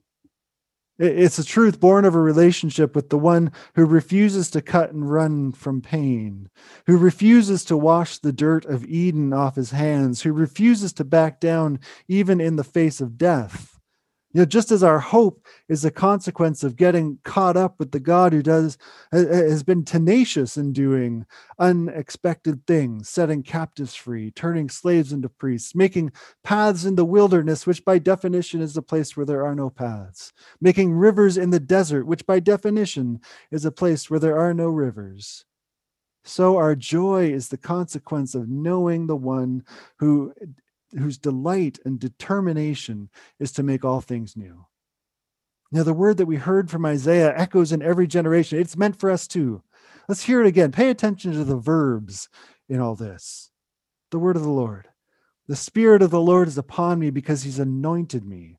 It's 0.99 1.39
a 1.39 1.45
truth 1.45 1.79
born 1.79 2.07
of 2.07 2.15
a 2.15 2.21
relationship 2.21 2.97
with 2.97 3.11
the 3.11 3.19
one 3.19 3.53
who 3.75 3.85
refuses 3.85 4.49
to 4.53 4.63
cut 4.63 4.93
and 4.93 5.11
run 5.11 5.53
from 5.53 5.83
pain, 5.83 6.49
who 6.87 6.97
refuses 6.97 7.65
to 7.67 7.77
wash 7.77 8.17
the 8.17 8.33
dirt 8.33 8.65
of 8.65 8.87
Eden 8.87 9.35
off 9.35 9.57
his 9.57 9.73
hands, 9.73 10.23
who 10.23 10.33
refuses 10.33 10.95
to 10.95 11.05
back 11.05 11.39
down 11.39 11.81
even 12.09 12.41
in 12.41 12.57
the 12.57 12.65
face 12.65 13.03
of 13.03 13.19
death. 13.19 13.76
You 14.37 14.43
know, 14.43 14.47
just 14.47 14.71
as 14.71 14.83
our 14.83 14.99
hope 14.99 15.47
is 15.67 15.83
a 15.83 15.91
consequence 15.91 16.63
of 16.63 16.77
getting 16.77 17.19
caught 17.25 17.57
up 17.57 17.79
with 17.79 17.93
the 17.93 17.99
God 17.99 18.35
who 18.35 18.43
does 18.43 18.77
has 19.11 19.63
been 19.63 19.83
tenacious 19.83 20.59
in 20.59 20.75
doing 20.75 21.25
unexpected 21.59 22.67
things, 22.67 23.09
setting 23.09 23.43
captives 23.43 23.95
free, 23.95 24.31
turning 24.33 24.69
slaves 24.69 25.11
into 25.11 25.31
priests, 25.31 25.75
making 25.75 26.13
paths 26.45 26.85
in 26.85 26.97
the 26.97 27.05
wilderness, 27.07 27.67
which 27.67 27.83
by 27.83 27.99
definition 27.99 28.61
is 28.61 28.77
a 28.77 28.83
place 28.83 29.17
where 29.17 29.25
there 29.25 29.43
are 29.43 29.55
no 29.55 29.71
paths, 29.71 30.35
making 30.61 30.93
rivers 30.93 31.39
in 31.39 31.49
the 31.49 31.59
desert, 31.59 32.07
which 32.07 32.27
by 32.27 32.39
definition 32.39 33.19
is 33.51 33.65
a 33.65 33.73
place 33.73 34.11
where 34.11 34.21
there 34.21 34.39
are 34.39 34.53
no 34.53 34.69
rivers. 34.69 35.47
So 36.25 36.59
our 36.59 36.75
joy 36.75 37.31
is 37.33 37.49
the 37.49 37.57
consequence 37.57 38.35
of 38.35 38.51
knowing 38.51 39.07
the 39.07 39.17
one 39.17 39.65
who 39.99 40.35
whose 40.93 41.19
delight 41.19 41.79
and 41.85 41.99
determination 41.99 43.11
is 43.39 43.53
to 43.53 43.63
make 43.63 43.85
all 43.85 44.01
things 44.01 44.37
new. 44.37 44.67
Now, 45.73 45.83
the 45.83 45.93
word 45.93 46.17
that 46.19 46.27
we 46.27 46.37
heard 46.37 46.71
from 46.71 46.87
Isaiah 46.87 47.37
echoes 47.37 47.73
in 47.73 47.83
every 47.83 48.07
generation. 48.07 48.59
It's 48.59 48.77
meant 48.77 48.99
for 48.99 49.11
us 49.11 49.27
too. 49.27 49.63
Let's 50.09 50.23
hear 50.23 50.41
it 50.41 50.47
again. 50.47 50.71
Pay 50.71 50.91
attention 50.91 51.33
to 51.33 51.45
the 51.45 51.57
verbs 51.57 52.29
in 52.69 52.81
all 52.81 52.95
this. 52.95 53.51
The 54.11 54.19
word 54.19 54.37
of 54.37 54.43
the 54.43 54.49
Lord. 54.49 54.89
The 55.49 55.57
Spirit 55.57 56.03
of 56.03 56.11
the 56.11 56.21
Lord 56.21 56.49
is 56.49 56.59
upon 56.59 56.99
me 56.99 57.11
because 57.11 57.43
he's 57.43 57.59
anointed 57.59 58.25
me. 58.25 58.59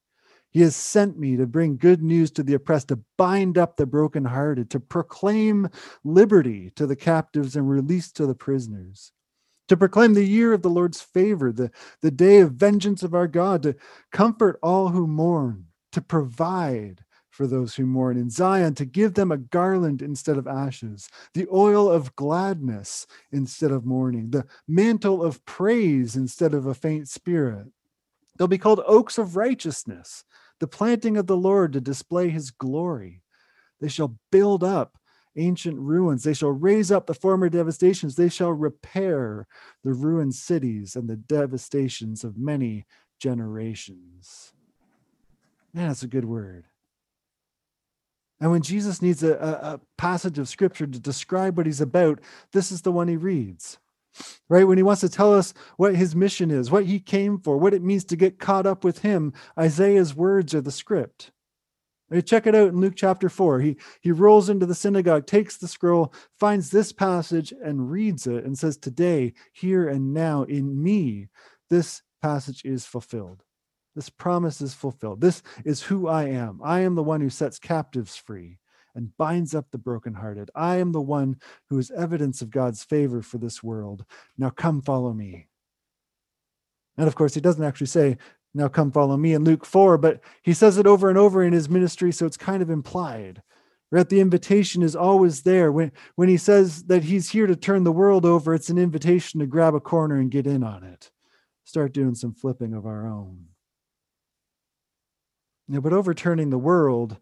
He 0.49 0.61
has 0.61 0.75
sent 0.75 1.19
me 1.19 1.35
to 1.37 1.45
bring 1.45 1.77
good 1.77 2.01
news 2.01 2.31
to 2.31 2.43
the 2.43 2.53
oppressed, 2.53 2.87
to 2.89 2.99
bind 3.17 3.57
up 3.57 3.75
the 3.75 3.85
brokenhearted, 3.85 4.69
to 4.71 4.79
proclaim 4.79 5.69
liberty 6.03 6.71
to 6.75 6.87
the 6.87 6.95
captives 6.95 7.55
and 7.55 7.69
release 7.69 8.11
to 8.13 8.25
the 8.25 8.35
prisoners, 8.35 9.11
to 9.67 9.77
proclaim 9.77 10.13
the 10.13 10.23
year 10.23 10.53
of 10.53 10.61
the 10.61 10.69
Lord's 10.69 11.01
favor, 11.01 11.51
the, 11.51 11.71
the 12.01 12.11
day 12.11 12.39
of 12.39 12.53
vengeance 12.53 13.03
of 13.03 13.13
our 13.13 13.27
God, 13.27 13.63
to 13.63 13.75
comfort 14.11 14.59
all 14.61 14.89
who 14.89 15.07
mourn, 15.07 15.65
to 15.91 16.01
provide 16.01 17.03
for 17.29 17.45
those 17.45 17.75
who 17.75 17.85
mourn 17.85 18.17
in 18.17 18.31
Zion, 18.31 18.73
to 18.75 18.85
give 18.85 19.13
them 19.13 19.31
a 19.31 19.37
garland 19.37 20.01
instead 20.01 20.37
of 20.37 20.47
ashes, 20.47 21.07
the 21.35 21.47
oil 21.53 21.91
of 21.91 22.15
gladness 22.15 23.05
instead 23.31 23.71
of 23.71 23.85
mourning, 23.85 24.31
the 24.31 24.45
mantle 24.67 25.23
of 25.23 25.45
praise 25.45 26.15
instead 26.15 26.55
of 26.55 26.65
a 26.65 26.73
faint 26.73 27.07
spirit. 27.07 27.67
They'll 28.37 28.47
be 28.47 28.57
called 28.57 28.81
oaks 28.87 29.19
of 29.19 29.35
righteousness, 29.35 30.23
the 30.59 30.67
planting 30.67 31.15
of 31.15 31.27
the 31.27 31.37
Lord 31.37 31.73
to 31.73 31.81
display 31.81 32.29
his 32.29 32.49
glory. 32.49 33.21
They 33.79 33.87
shall 33.87 34.17
build 34.31 34.63
up 34.63 34.96
ancient 35.37 35.77
ruins. 35.79 36.23
They 36.23 36.33
shall 36.33 36.51
raise 36.51 36.91
up 36.91 37.07
the 37.07 37.13
former 37.13 37.49
devastations. 37.49 38.15
They 38.15 38.29
shall 38.29 38.51
repair 38.51 39.47
the 39.83 39.93
ruined 39.93 40.35
cities 40.35 40.95
and 40.95 41.09
the 41.09 41.15
devastations 41.15 42.23
of 42.23 42.37
many 42.37 42.85
generations. 43.19 44.53
Man, 45.73 45.87
that's 45.87 46.03
a 46.03 46.07
good 46.07 46.25
word. 46.25 46.65
And 48.39 48.51
when 48.51 48.61
Jesus 48.61 49.01
needs 49.01 49.23
a, 49.23 49.33
a, 49.33 49.73
a, 49.73 49.79
passage 49.97 50.37
of 50.37 50.47
scripture 50.47 50.85
to 50.85 50.99
describe 50.99 51.57
what 51.57 51.65
he's 51.65 51.81
about, 51.81 52.19
this 52.51 52.71
is 52.71 52.83
the 52.83 52.91
one 52.91 53.07
he 53.07 53.17
reads. 53.17 53.79
Right? 54.49 54.67
When 54.67 54.77
he 54.77 54.83
wants 54.83 55.01
to 55.01 55.09
tell 55.09 55.33
us 55.33 55.53
what 55.77 55.95
his 55.95 56.15
mission 56.15 56.51
is, 56.51 56.71
what 56.71 56.85
he 56.85 56.99
came 56.99 57.39
for, 57.39 57.57
what 57.57 57.73
it 57.73 57.83
means 57.83 58.03
to 58.05 58.15
get 58.15 58.39
caught 58.39 58.65
up 58.65 58.83
with 58.83 58.99
him, 58.99 59.33
Isaiah's 59.57 60.15
words 60.15 60.53
are 60.55 60.61
the 60.61 60.71
script. 60.71 61.31
Check 62.25 62.47
it 62.47 62.55
out 62.55 62.69
in 62.69 62.79
Luke 62.79 62.93
chapter 62.95 63.27
4. 63.27 63.59
He, 63.59 63.77
he 63.99 64.11
rolls 64.11 64.49
into 64.49 64.65
the 64.65 64.75
synagogue, 64.75 65.25
takes 65.25 65.57
the 65.57 65.67
scroll, 65.67 66.13
finds 66.39 66.69
this 66.69 66.93
passage, 66.93 67.53
and 67.63 67.91
reads 67.91 68.27
it 68.27 68.45
and 68.45 68.57
says, 68.57 68.77
Today, 68.77 69.33
here 69.51 69.89
and 69.89 70.13
now, 70.13 70.43
in 70.43 70.81
me, 70.81 71.27
this 71.69 72.01
passage 72.21 72.63
is 72.63 72.85
fulfilled. 72.85 73.43
This 73.93 74.09
promise 74.09 74.61
is 74.61 74.73
fulfilled. 74.73 75.19
This 75.19 75.41
is 75.65 75.81
who 75.81 76.07
I 76.07 76.25
am. 76.25 76.61
I 76.63 76.81
am 76.81 76.95
the 76.95 77.03
one 77.03 77.19
who 77.19 77.29
sets 77.29 77.59
captives 77.59 78.15
free 78.15 78.59
and 78.95 79.15
binds 79.17 79.53
up 79.53 79.65
the 79.69 79.77
brokenhearted. 79.77 80.49
I 80.55 80.77
am 80.77 80.91
the 80.91 81.01
one 81.01 81.37
who 81.69 81.77
is 81.77 81.91
evidence 81.91 82.41
of 82.41 82.51
God's 82.51 82.83
favor 82.83 83.21
for 83.21 83.37
this 83.37 83.61
world. 83.61 84.05
Now 84.37 84.49
come 84.49 84.81
follow 84.81 85.13
me. 85.13 85.47
And 86.97 87.07
of 87.07 87.15
course, 87.15 87.33
he 87.33 87.41
doesn't 87.41 87.63
actually 87.63 87.87
say, 87.87 88.17
now 88.57 88.67
come 88.67 88.91
follow 88.91 89.15
me 89.15 89.33
in 89.33 89.43
Luke 89.43 89.65
4, 89.65 89.97
but 89.99 90.19
he 90.41 90.53
says 90.53 90.77
it 90.77 90.87
over 90.87 91.09
and 91.09 91.17
over 91.17 91.43
in 91.43 91.53
his 91.53 91.69
ministry, 91.69 92.11
so 92.11 92.25
it's 92.25 92.37
kind 92.37 92.63
of 92.63 92.69
implied. 92.69 93.43
Right? 93.91 94.09
The 94.09 94.19
invitation 94.19 94.81
is 94.81 94.95
always 94.95 95.43
there. 95.43 95.71
When, 95.71 95.93
when 96.15 96.27
he 96.27 96.37
says 96.37 96.83
that 96.85 97.03
he's 97.03 97.29
here 97.29 97.47
to 97.47 97.55
turn 97.55 97.83
the 97.83 97.91
world 97.91 98.25
over, 98.25 98.53
it's 98.53 98.69
an 98.69 98.77
invitation 98.77 99.39
to 99.39 99.45
grab 99.45 99.75
a 99.75 99.79
corner 99.79 100.15
and 100.15 100.31
get 100.31 100.47
in 100.47 100.63
on 100.63 100.83
it. 100.83 101.09
Start 101.63 101.93
doing 101.93 102.15
some 102.15 102.33
flipping 102.33 102.73
of 102.73 102.85
our 102.85 103.07
own. 103.07 103.45
Yeah, 105.69 105.79
but 105.79 105.93
overturning 105.93 106.49
the 106.49 106.57
world, 106.57 107.17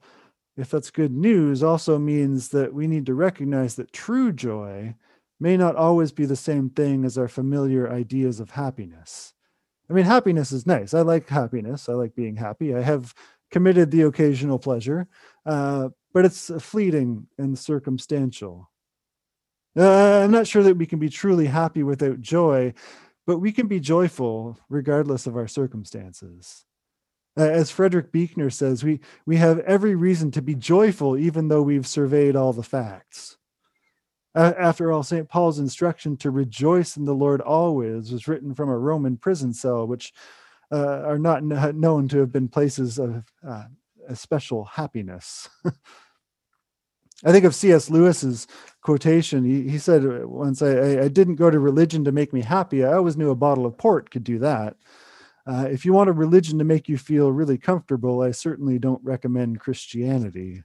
if 0.58 0.72
that's 0.72 0.90
good 0.90 1.12
news, 1.12 1.62
also 1.62 2.00
means 2.00 2.50
that 2.50 2.74
we 2.74 2.88
need 2.88 3.06
to 3.08 3.14
recognize 3.14 3.76
that 3.76 3.92
true 3.92 4.32
joy 4.32 4.96
may 5.40 5.58
not 5.58 5.76
always 5.76 6.12
be 6.12 6.26
the 6.26 6.36
same 6.36 6.70
thing 6.70 7.06
as 7.06 7.18
our 7.18 7.28
familiar 7.28 7.92
ideas 7.92 8.40
of 8.40 8.52
happiness. 8.52 9.35
I 9.90 9.94
mean, 9.94 10.06
happiness 10.06 10.52
is 10.52 10.66
nice. 10.66 10.94
I 10.94 11.02
like 11.02 11.30
happiness. 11.30 11.90
I 11.90 11.94
like 11.94 12.16
being 12.16 12.36
happy. 12.36 12.76
I 12.76 12.82
have 12.82 13.14
committed 13.52 13.92
the 13.92 14.04
occasional 14.04 14.60
pleasure, 14.60 15.08
uh, 15.46 15.90
but 16.14 16.26
it's 16.26 16.52
fleeting 16.60 17.28
and 17.38 17.58
circumstantial. 17.58 18.70
Uh, 19.78 20.22
I'm 20.24 20.32
not 20.32 20.48
sure 20.48 20.64
that 20.64 20.78
we 20.78 20.86
can 20.86 21.00
be 21.00 21.10
truly 21.10 21.46
happy 21.46 21.84
without 21.84 22.22
joy, 22.22 22.74
but 23.28 23.40
we 23.40 23.52
can 23.52 23.68
be 23.68 23.80
joyful 23.80 24.58
regardless 24.70 25.28
of 25.28 25.36
our 25.36 25.48
circumstances. 25.48 26.66
Uh, 27.38 27.44
as 27.44 27.70
Frederick 27.70 28.12
Buechner 28.14 28.50
says, 28.50 28.84
we, 28.84 29.02
we 29.26 29.36
have 29.38 29.60
every 29.60 29.96
reason 29.96 30.32
to 30.32 30.42
be 30.42 30.56
joyful 30.56 31.18
even 31.18 31.50
though 31.50 31.62
we've 31.62 31.88
surveyed 31.88 32.36
all 32.36 32.54
the 32.54 32.64
facts. 32.64 33.38
Uh, 34.36 34.54
after 34.60 34.92
all, 34.92 35.02
St. 35.02 35.30
Paul's 35.30 35.60
instruction 35.60 36.18
to 36.18 36.30
rejoice 36.30 36.98
in 36.98 37.06
the 37.06 37.16
Lord 37.16 37.40
always 37.40 38.12
was 38.12 38.28
written 38.28 38.54
from 38.54 38.70
a 38.70 38.78
Roman 38.78 39.16
prison 39.16 39.54
cell, 39.54 39.88
which 39.88 40.14
uh, 40.72 41.04
are 41.04 41.18
not 41.18 41.44
known 41.44 42.08
to 42.10 42.20
have 42.20 42.34
been 42.34 42.50
places 42.50 43.00
of 43.00 43.24
uh, 43.48 43.64
special 44.14 44.66
happiness. 44.66 45.50
I 47.24 47.32
think 47.32 47.46
of 47.46 47.56
C.S. 47.56 47.90
Lewis's 47.90 48.46
quotation. 48.82 49.46
He, 49.46 49.70
he 49.70 49.78
said 49.78 50.26
once, 50.26 50.62
I, 50.62 51.00
I 51.04 51.08
didn't 51.08 51.36
go 51.36 51.50
to 51.50 51.60
religion 51.60 52.04
to 52.04 52.12
make 52.12 52.34
me 52.34 52.42
happy. 52.42 52.84
I 52.84 52.94
always 52.94 53.16
knew 53.16 53.30
a 53.30 53.36
bottle 53.36 53.66
of 53.66 53.78
port 53.78 54.12
could 54.12 54.26
do 54.26 54.40
that. 54.40 54.76
Uh, 55.48 55.68
if 55.72 55.86
you 55.86 55.94
want 55.94 56.10
a 56.10 56.14
religion 56.14 56.58
to 56.58 56.66
make 56.66 56.90
you 56.90 56.98
feel 56.98 57.32
really 57.32 57.58
comfortable, 57.58 58.22
I 58.22 58.32
certainly 58.32 58.80
don't 58.80 59.04
recommend 59.04 59.60
Christianity. 59.60 60.64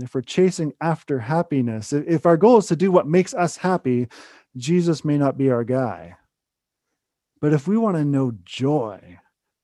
If 0.00 0.14
we're 0.14 0.22
chasing 0.22 0.72
after 0.80 1.18
happiness, 1.20 1.92
if 1.92 2.26
our 2.26 2.36
goal 2.36 2.58
is 2.58 2.66
to 2.66 2.76
do 2.76 2.90
what 2.90 3.06
makes 3.06 3.34
us 3.34 3.56
happy, 3.56 4.08
Jesus 4.56 5.04
may 5.04 5.18
not 5.18 5.38
be 5.38 5.50
our 5.50 5.64
guy. 5.64 6.16
But 7.40 7.52
if 7.52 7.68
we 7.68 7.76
want 7.76 7.96
to 7.96 8.04
know 8.04 8.32
joy, 8.44 9.18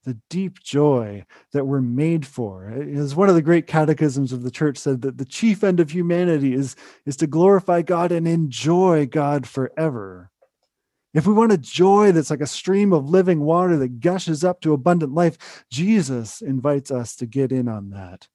the 0.05 0.19
deep 0.29 0.61
joy 0.61 1.25
that 1.53 1.67
we're 1.67 1.81
made 1.81 2.27
for. 2.27 2.69
As 2.69 3.17
one 3.17 3.29
of 3.29 3.35
the 3.35 3.43
great 3.43 3.67
catechisms 3.67 4.33
of 4.33 4.43
the 4.43 4.51
church 4.51 4.79
said 4.79 5.03
that 5.03 5.19
the 5.19 5.25
chief 5.25 5.65
end 5.65 5.81
of 5.81 5.91
humanity 5.91 6.55
is, 6.55 6.77
is 7.07 7.17
to 7.17 7.27
glorify 7.27 7.83
God 7.83 8.13
and 8.13 8.29
enjoy 8.29 9.07
God 9.07 9.47
forever. 9.47 10.31
If 11.15 11.27
we 11.27 11.33
want 11.33 11.53
a 11.53 11.59
joy 11.59 12.13
that's 12.13 12.31
like 12.31 12.41
a 12.41 12.47
stream 12.47 12.93
of 12.93 13.09
living 13.09 13.41
water 13.41 13.77
that 13.79 14.01
gushes 14.01 14.45
up 14.45 14.61
to 14.63 14.73
abundant 14.73 15.15
life, 15.15 15.65
Jesus 15.71 16.43
invites 16.43 16.91
us 16.91 17.15
to 17.17 17.27
get 17.27 17.53
in 17.53 17.69
on 17.69 17.91
that. 17.91 18.29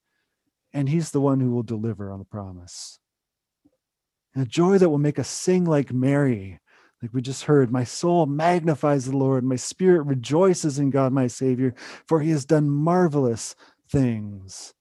And 0.73 0.89
he's 0.89 1.11
the 1.11 1.21
one 1.21 1.39
who 1.39 1.51
will 1.51 1.63
deliver 1.63 2.11
on 2.11 2.19
the 2.19 2.25
promise. 2.25 2.99
And 4.33 4.45
a 4.45 4.49
joy 4.49 4.77
that 4.77 4.89
will 4.89 4.99
make 4.99 5.19
us 5.19 5.27
sing 5.27 5.65
like 5.65 5.91
Mary 5.91 6.59
like 7.01 7.13
we 7.13 7.21
just 7.21 7.45
heard, 7.45 7.71
my 7.71 7.85
soul 7.85 8.25
magnifies 8.25 9.05
the 9.05 9.15
Lord, 9.15 9.43
my 9.45 9.55
spirit 9.55 10.03
rejoices 10.03 10.79
in 10.79 10.89
God, 10.89 11.13
my 11.13 11.27
Savior, 11.27 11.73
for 12.07 12.19
he 12.19 12.31
has 12.31 12.43
done 12.43 12.69
marvelous 12.69 13.55
things. 13.89 14.73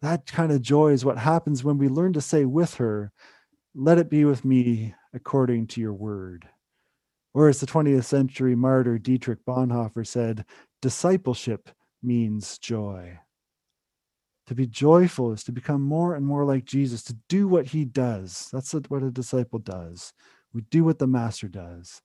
That 0.00 0.26
kind 0.26 0.52
of 0.52 0.62
joy 0.62 0.92
is 0.92 1.04
what 1.04 1.18
happens 1.18 1.64
when 1.64 1.78
we 1.78 1.88
learn 1.88 2.12
to 2.12 2.20
say 2.20 2.44
with 2.44 2.74
her, 2.74 3.10
Let 3.74 3.98
it 3.98 4.10
be 4.10 4.24
with 4.24 4.44
me 4.44 4.94
according 5.12 5.66
to 5.68 5.80
your 5.80 5.92
word. 5.92 6.48
Or 7.32 7.48
as 7.48 7.58
the 7.58 7.66
20th 7.66 8.04
century 8.04 8.54
martyr 8.54 8.98
Dietrich 8.98 9.44
Bonhoeffer 9.44 10.06
said, 10.06 10.44
discipleship 10.80 11.68
means 12.00 12.58
joy. 12.58 13.18
To 14.48 14.54
be 14.54 14.66
joyful 14.66 15.32
is 15.32 15.42
to 15.44 15.52
become 15.52 15.80
more 15.80 16.14
and 16.14 16.26
more 16.26 16.44
like 16.44 16.64
Jesus, 16.64 17.02
to 17.04 17.16
do 17.28 17.48
what 17.48 17.66
he 17.66 17.84
does. 17.84 18.50
That's 18.52 18.72
what 18.72 19.02
a 19.02 19.10
disciple 19.10 19.58
does. 19.58 20.12
We 20.52 20.62
do 20.70 20.84
what 20.84 20.98
the 20.98 21.06
master 21.06 21.48
does. 21.48 22.02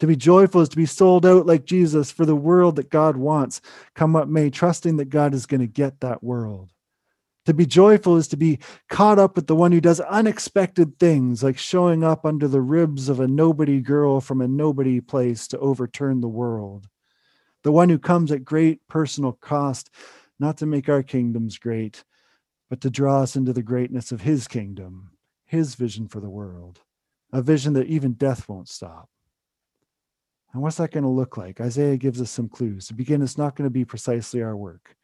To 0.00 0.06
be 0.06 0.16
joyful 0.16 0.62
is 0.62 0.68
to 0.70 0.76
be 0.76 0.86
sold 0.86 1.26
out 1.26 1.46
like 1.46 1.64
Jesus 1.64 2.10
for 2.10 2.24
the 2.24 2.34
world 2.34 2.76
that 2.76 2.90
God 2.90 3.16
wants, 3.16 3.60
come 3.94 4.14
what 4.14 4.28
may, 4.28 4.50
trusting 4.50 4.96
that 4.96 5.10
God 5.10 5.34
is 5.34 5.46
going 5.46 5.60
to 5.60 5.66
get 5.66 6.00
that 6.00 6.24
world. 6.24 6.70
To 7.46 7.54
be 7.54 7.66
joyful 7.66 8.16
is 8.16 8.28
to 8.28 8.36
be 8.36 8.60
caught 8.88 9.18
up 9.18 9.36
with 9.36 9.48
the 9.48 9.56
one 9.56 9.72
who 9.72 9.80
does 9.80 10.00
unexpected 10.00 10.98
things, 10.98 11.42
like 11.42 11.58
showing 11.58 12.04
up 12.04 12.24
under 12.24 12.48
the 12.48 12.60
ribs 12.60 13.08
of 13.08 13.20
a 13.20 13.28
nobody 13.28 13.80
girl 13.80 14.20
from 14.20 14.40
a 14.40 14.48
nobody 14.48 15.00
place 15.00 15.46
to 15.48 15.58
overturn 15.58 16.20
the 16.20 16.28
world. 16.28 16.88
The 17.64 17.72
one 17.72 17.88
who 17.88 17.98
comes 17.98 18.32
at 18.32 18.44
great 18.44 18.86
personal 18.88 19.32
cost, 19.32 19.90
not 20.42 20.58
to 20.58 20.66
make 20.66 20.90
our 20.90 21.02
kingdoms 21.02 21.56
great, 21.56 22.04
but 22.68 22.82
to 22.82 22.90
draw 22.90 23.22
us 23.22 23.36
into 23.36 23.54
the 23.54 23.62
greatness 23.62 24.12
of 24.12 24.20
his 24.20 24.46
kingdom, 24.46 25.12
his 25.46 25.74
vision 25.74 26.06
for 26.06 26.20
the 26.20 26.30
world 26.30 26.80
a 27.32 27.42
vision 27.42 27.72
that 27.72 27.86
even 27.86 28.12
death 28.12 28.48
won't 28.48 28.68
stop. 28.68 29.08
And 30.52 30.62
what's 30.62 30.76
that 30.76 30.90
going 30.90 31.04
to 31.04 31.10
look 31.10 31.38
like? 31.38 31.60
Isaiah 31.60 31.96
gives 31.96 32.20
us 32.20 32.30
some 32.30 32.48
clues. 32.48 32.86
To 32.86 32.94
begin, 32.94 33.22
it's 33.22 33.38
not 33.38 33.56
going 33.56 33.66
to 33.66 33.72
be 33.72 33.86
precisely 33.86 34.42
our 34.42 34.56
work. 34.56 34.94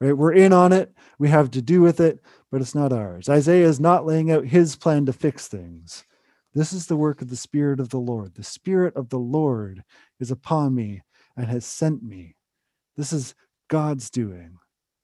Right? 0.00 0.16
We're 0.16 0.32
in 0.32 0.52
on 0.52 0.72
it, 0.72 0.92
we 1.18 1.28
have 1.28 1.50
to 1.52 1.62
do 1.62 1.80
with 1.80 2.00
it, 2.00 2.20
but 2.50 2.60
it's 2.60 2.74
not 2.74 2.92
ours. 2.92 3.28
Isaiah 3.28 3.66
is 3.66 3.80
not 3.80 4.06
laying 4.06 4.30
out 4.30 4.44
his 4.44 4.76
plan 4.76 5.06
to 5.06 5.12
fix 5.12 5.48
things. 5.48 6.04
This 6.54 6.72
is 6.72 6.86
the 6.86 6.96
work 6.96 7.20
of 7.22 7.30
the 7.30 7.36
Spirit 7.36 7.78
of 7.80 7.88
the 7.88 7.98
Lord. 7.98 8.34
The 8.34 8.44
Spirit 8.44 8.96
of 8.96 9.08
the 9.08 9.18
Lord 9.18 9.82
is 10.18 10.30
upon 10.30 10.74
me 10.74 11.02
and 11.36 11.46
has 11.46 11.64
sent 11.64 12.02
me. 12.02 12.36
This 12.96 13.12
is 13.12 13.34
God's 13.68 14.10
doing. 14.10 14.58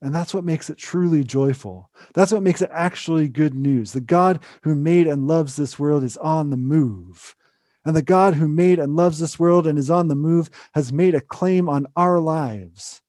And 0.05 0.13
that's 0.13 0.35
what 0.35 0.43
makes 0.43 0.69
it 0.69 0.77
truly 0.77 1.23
joyful. 1.23 1.89
That's 2.13 2.31
what 2.31 2.43
makes 2.43 2.61
it 2.61 2.69
actually 2.71 3.27
good 3.27 3.55
news. 3.55 3.91
The 3.91 4.01
God 4.01 4.39
who 4.61 4.75
made 4.75 5.07
and 5.07 5.27
loves 5.27 5.55
this 5.55 5.79
world 5.79 6.03
is 6.03 6.15
on 6.17 6.51
the 6.51 6.57
move. 6.57 7.35
And 7.83 7.95
the 7.95 8.03
God 8.03 8.35
who 8.35 8.47
made 8.47 8.77
and 8.77 8.95
loves 8.95 9.17
this 9.17 9.39
world 9.39 9.65
and 9.65 9.79
is 9.79 9.89
on 9.89 10.07
the 10.07 10.13
move 10.13 10.51
has 10.75 10.93
made 10.93 11.15
a 11.15 11.21
claim 11.21 11.67
on 11.67 11.87
our 11.95 12.19
lives. 12.19 13.01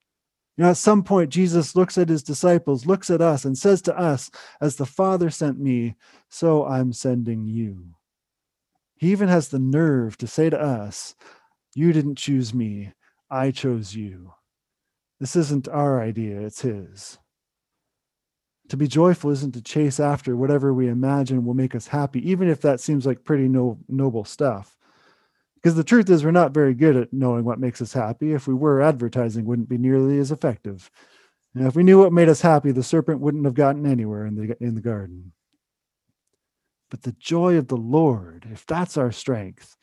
You 0.57 0.65
know, 0.65 0.71
at 0.71 0.79
some 0.79 1.03
point, 1.03 1.29
Jesus 1.29 1.77
looks 1.77 1.99
at 1.99 2.09
his 2.09 2.23
disciples, 2.23 2.87
looks 2.87 3.11
at 3.11 3.21
us, 3.21 3.45
and 3.45 3.59
says 3.59 3.83
to 3.83 3.99
us, 3.99 4.31
As 4.63 4.77
the 4.77 4.87
Father 4.87 5.29
sent 5.29 5.59
me, 5.61 5.97
so 6.31 6.65
I'm 6.65 6.95
sending 6.95 7.45
you. 7.45 7.97
He 8.97 9.13
even 9.13 9.29
has 9.29 9.49
the 9.49 9.59
nerve 9.59 10.17
to 10.17 10.27
say 10.27 10.49
to 10.49 10.59
us, 10.59 11.15
You 11.75 11.93
didn't 11.93 12.17
choose 12.17 12.55
me, 12.55 12.95
I 13.31 13.51
chose 13.51 13.95
you. 13.95 14.33
This 15.21 15.37
isn't 15.37 15.69
our 15.69 16.01
idea, 16.03 16.41
it's 16.41 16.61
His. 16.61 17.19
To 18.69 18.77
be 18.77 18.89
joyful 18.89 19.31
isn't 19.31 19.53
to 19.55 19.63
chase 19.63 20.01
after 20.01 20.37
whatever 20.37 20.75
we 20.75 20.89
imagine 20.89 21.45
will 21.45 21.55
make 21.55 21.75
us 21.75 21.87
happy, 21.87 22.29
even 22.29 22.49
if 22.49 22.61
that 22.63 22.81
seems 22.81 23.07
like 23.07 23.25
pretty 23.25 23.49
no, 23.49 23.79
noble 23.89 24.25
stuff. 24.25 24.77
Because 25.55 25.77
the 25.77 25.85
truth 25.85 26.11
is, 26.11 26.25
we're 26.25 26.33
not 26.33 26.53
very 26.53 26.75
good 26.75 26.97
at 26.97 27.13
knowing 27.13 27.45
what 27.45 27.59
makes 27.59 27.81
us 27.81 27.93
happy. 27.93 28.33
If 28.33 28.47
we 28.47 28.55
were, 28.55 28.83
advertising 28.83 29.45
wouldn't 29.45 29.69
be 29.69 29.79
nearly 29.79 30.19
as 30.19 30.31
effective. 30.31 30.91
And 31.55 31.67
if 31.67 31.75
we 31.75 31.83
knew 31.83 32.01
what 32.01 32.13
made 32.13 32.29
us 32.29 32.41
happy, 32.41 32.73
the 32.73 32.83
serpent 32.83 33.21
wouldn't 33.21 33.45
have 33.45 33.55
gotten 33.55 33.87
anywhere 33.87 34.27
in 34.27 34.35
the, 34.35 34.57
in 34.63 34.75
the 34.75 34.81
garden. 34.81 35.33
But 36.91 37.03
the 37.03 37.13
joy 37.13 37.57
of 37.57 37.69
the 37.69 37.77
Lord, 37.77 38.47
if 38.53 38.67
that's 38.67 38.97
our 38.97 39.11
strength, 39.11 39.77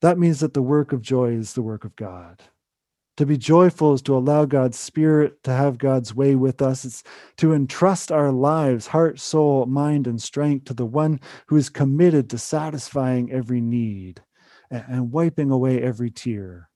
that 0.00 0.18
means 0.18 0.40
that 0.40 0.54
the 0.54 0.62
work 0.62 0.92
of 0.92 1.02
joy 1.02 1.32
is 1.32 1.52
the 1.52 1.62
work 1.62 1.84
of 1.84 1.94
God. 1.96 2.42
To 3.16 3.24
be 3.24 3.38
joyful 3.38 3.94
is 3.94 4.02
to 4.02 4.16
allow 4.16 4.44
God's 4.44 4.78
Spirit 4.78 5.42
to 5.44 5.52
have 5.52 5.78
God's 5.78 6.14
way 6.14 6.34
with 6.34 6.60
us. 6.60 6.84
It's 6.84 7.02
to 7.38 7.54
entrust 7.54 8.12
our 8.12 8.30
lives, 8.30 8.88
heart, 8.88 9.18
soul, 9.18 9.64
mind, 9.64 10.06
and 10.06 10.20
strength 10.20 10.66
to 10.66 10.74
the 10.74 10.84
one 10.84 11.20
who 11.46 11.56
is 11.56 11.70
committed 11.70 12.28
to 12.30 12.38
satisfying 12.38 13.32
every 13.32 13.62
need 13.62 14.22
and 14.70 15.12
wiping 15.12 15.50
away 15.50 15.80
every 15.80 16.10
tear. 16.10 16.68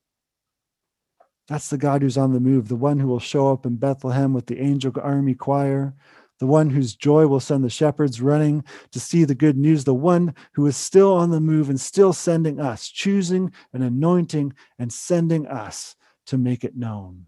That's 1.47 1.69
the 1.69 1.79
God 1.79 2.01
who's 2.01 2.17
on 2.17 2.33
the 2.33 2.41
move, 2.41 2.69
the 2.69 2.77
one 2.77 3.01
who 3.01 3.09
will 3.09 3.21
show 3.21 3.53
up 3.53 3.67
in 3.67 3.77
Bethlehem 3.77 4.33
with 4.33 4.47
the 4.47 4.61
angel 4.61 4.93
army 5.03 5.35
choir, 5.35 5.95
the 6.39 6.47
one 6.47 6.71
whose 6.71 6.95
joy 6.95 7.27
will 7.27 7.41
send 7.41 7.65
the 7.65 7.69
shepherds 7.69 8.23
running 8.23 8.65
to 8.93 9.01
see 9.01 9.25
the 9.25 9.35
good 9.35 9.59
news, 9.59 9.85
the 9.85 9.93
one 9.93 10.35
who 10.53 10.67
is 10.67 10.77
still 10.77 11.13
on 11.13 11.33
the 11.33 11.41
move 11.41 11.69
and 11.69 11.81
still 11.81 12.15
sending 12.15 12.61
us, 12.61 12.89
choosing 12.89 13.53
and 13.75 13.83
anointing 13.83 14.55
and 14.79 14.91
sending 14.91 15.47
us 15.47 15.97
to 16.27 16.39
make 16.39 16.65
it 16.65 16.77
known. 16.77 17.27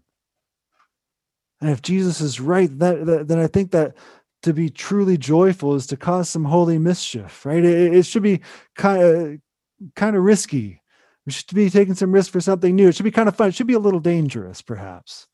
And 1.61 1.71
if 1.71 1.81
Jesus 1.81 2.19
is 2.21 2.39
right, 2.39 2.69
that, 2.79 3.05
that, 3.05 3.27
then 3.27 3.39
I 3.39 3.47
think 3.47 3.71
that 3.71 3.95
to 4.43 4.53
be 4.53 4.69
truly 4.69 5.17
joyful 5.17 5.75
is 5.75 5.87
to 5.87 5.97
cause 5.97 6.29
some 6.29 6.45
holy 6.45 6.77
mischief, 6.77 7.45
right? 7.45 7.63
It, 7.63 7.93
it 7.93 8.05
should 8.05 8.23
be 8.23 8.41
kind 8.75 9.01
of 9.01 9.25
uh, 9.25 9.37
kind 9.95 10.15
of 10.15 10.23
risky. 10.23 10.81
We 11.25 11.31
should 11.31 11.53
be 11.53 11.69
taking 11.69 11.95
some 11.95 12.11
risk 12.11 12.31
for 12.31 12.41
something 12.41 12.75
new. 12.75 12.89
It 12.89 12.95
should 12.95 13.03
be 13.03 13.11
kind 13.11 13.29
of 13.29 13.35
fun. 13.35 13.49
It 13.49 13.55
should 13.55 13.67
be 13.67 13.73
a 13.73 13.79
little 13.79 14.01
dangerous, 14.01 14.61
perhaps. 14.61 15.27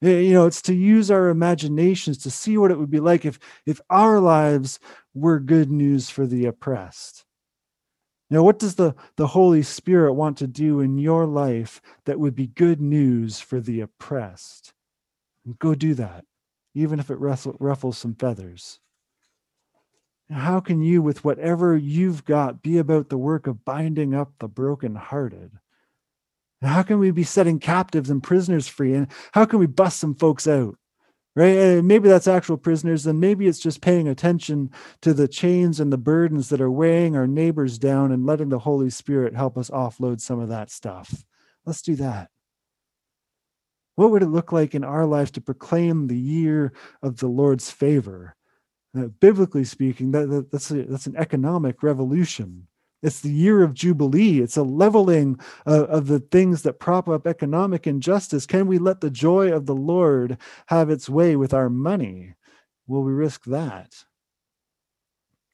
You 0.00 0.32
know, 0.32 0.46
it's 0.46 0.62
to 0.62 0.74
use 0.74 1.10
our 1.10 1.28
imaginations 1.28 2.18
to 2.18 2.30
see 2.30 2.56
what 2.56 2.70
it 2.70 2.78
would 2.78 2.90
be 2.90 3.00
like 3.00 3.24
if 3.24 3.38
if 3.66 3.80
our 3.90 4.20
lives 4.20 4.78
were 5.12 5.40
good 5.40 5.70
news 5.70 6.08
for 6.08 6.26
the 6.26 6.46
oppressed. 6.46 7.24
Now, 8.30 8.42
what 8.42 8.58
does 8.58 8.74
the, 8.74 8.94
the 9.16 9.28
Holy 9.28 9.62
Spirit 9.62 10.12
want 10.12 10.36
to 10.38 10.46
do 10.46 10.80
in 10.80 10.98
your 10.98 11.24
life 11.26 11.80
that 12.04 12.20
would 12.20 12.34
be 12.34 12.46
good 12.46 12.80
news 12.80 13.40
for 13.40 13.60
the 13.60 13.80
oppressed? 13.80 14.74
And 15.46 15.58
go 15.58 15.74
do 15.74 15.94
that, 15.94 16.24
even 16.74 17.00
if 17.00 17.10
it 17.10 17.18
ruffles 17.18 17.96
some 17.96 18.14
feathers. 18.14 18.80
How 20.30 20.60
can 20.60 20.82
you, 20.82 21.00
with 21.00 21.24
whatever 21.24 21.74
you've 21.74 22.26
got, 22.26 22.62
be 22.62 22.76
about 22.76 23.08
the 23.08 23.16
work 23.16 23.46
of 23.46 23.64
binding 23.64 24.14
up 24.14 24.32
the 24.38 24.48
brokenhearted? 24.48 25.52
How 26.60 26.82
can 26.82 26.98
we 26.98 27.10
be 27.12 27.22
setting 27.22 27.58
captives 27.58 28.10
and 28.10 28.22
prisoners 28.22 28.68
free? 28.68 28.92
And 28.92 29.08
how 29.32 29.46
can 29.46 29.58
we 29.58 29.66
bust 29.66 29.98
some 29.98 30.14
folks 30.14 30.46
out? 30.46 30.76
Right? 31.38 31.56
And 31.56 31.86
Maybe 31.86 32.08
that's 32.08 32.26
actual 32.26 32.56
prisoners, 32.56 33.06
and 33.06 33.20
maybe 33.20 33.46
it's 33.46 33.60
just 33.60 33.80
paying 33.80 34.08
attention 34.08 34.70
to 35.02 35.14
the 35.14 35.28
chains 35.28 35.78
and 35.78 35.92
the 35.92 35.96
burdens 35.96 36.48
that 36.48 36.60
are 36.60 36.70
weighing 36.70 37.16
our 37.16 37.28
neighbors 37.28 37.78
down 37.78 38.10
and 38.10 38.26
letting 38.26 38.48
the 38.48 38.58
Holy 38.58 38.90
Spirit 38.90 39.36
help 39.36 39.56
us 39.56 39.70
offload 39.70 40.20
some 40.20 40.40
of 40.40 40.48
that 40.48 40.70
stuff. 40.70 41.24
Let's 41.64 41.82
do 41.82 41.94
that. 41.96 42.30
What 43.94 44.10
would 44.12 44.22
it 44.22 44.30
look 44.30 44.52
like 44.52 44.74
in 44.74 44.84
our 44.84 45.06
life 45.06 45.32
to 45.32 45.40
proclaim 45.40 46.06
the 46.06 46.18
year 46.18 46.72
of 47.02 47.18
the 47.18 47.28
Lord's 47.28 47.70
favor? 47.70 48.36
Uh, 48.96 49.08
biblically 49.20 49.64
speaking, 49.64 50.12
that, 50.12 50.30
that, 50.30 50.50
that's, 50.50 50.70
a, 50.70 50.84
that's 50.84 51.06
an 51.06 51.16
economic 51.16 51.82
revolution. 51.82 52.67
It's 53.02 53.20
the 53.20 53.30
year 53.30 53.62
of 53.62 53.74
Jubilee. 53.74 54.40
It's 54.40 54.56
a 54.56 54.62
leveling 54.62 55.38
of, 55.66 55.82
of, 55.84 56.06
the 56.08 56.18
things 56.18 56.62
that 56.62 56.80
prop 56.80 57.08
up 57.08 57.26
economic 57.26 57.86
injustice. 57.86 58.44
Can 58.44 58.66
we 58.66 58.78
let 58.78 59.00
the 59.00 59.10
joy 59.10 59.52
of 59.52 59.66
the 59.66 59.74
Lord 59.74 60.36
have 60.66 60.90
its 60.90 61.08
way 61.08 61.36
with 61.36 61.54
our 61.54 61.70
money? 61.70 62.34
Will 62.88 63.02
we 63.02 63.12
risk 63.12 63.44
that? 63.44 64.04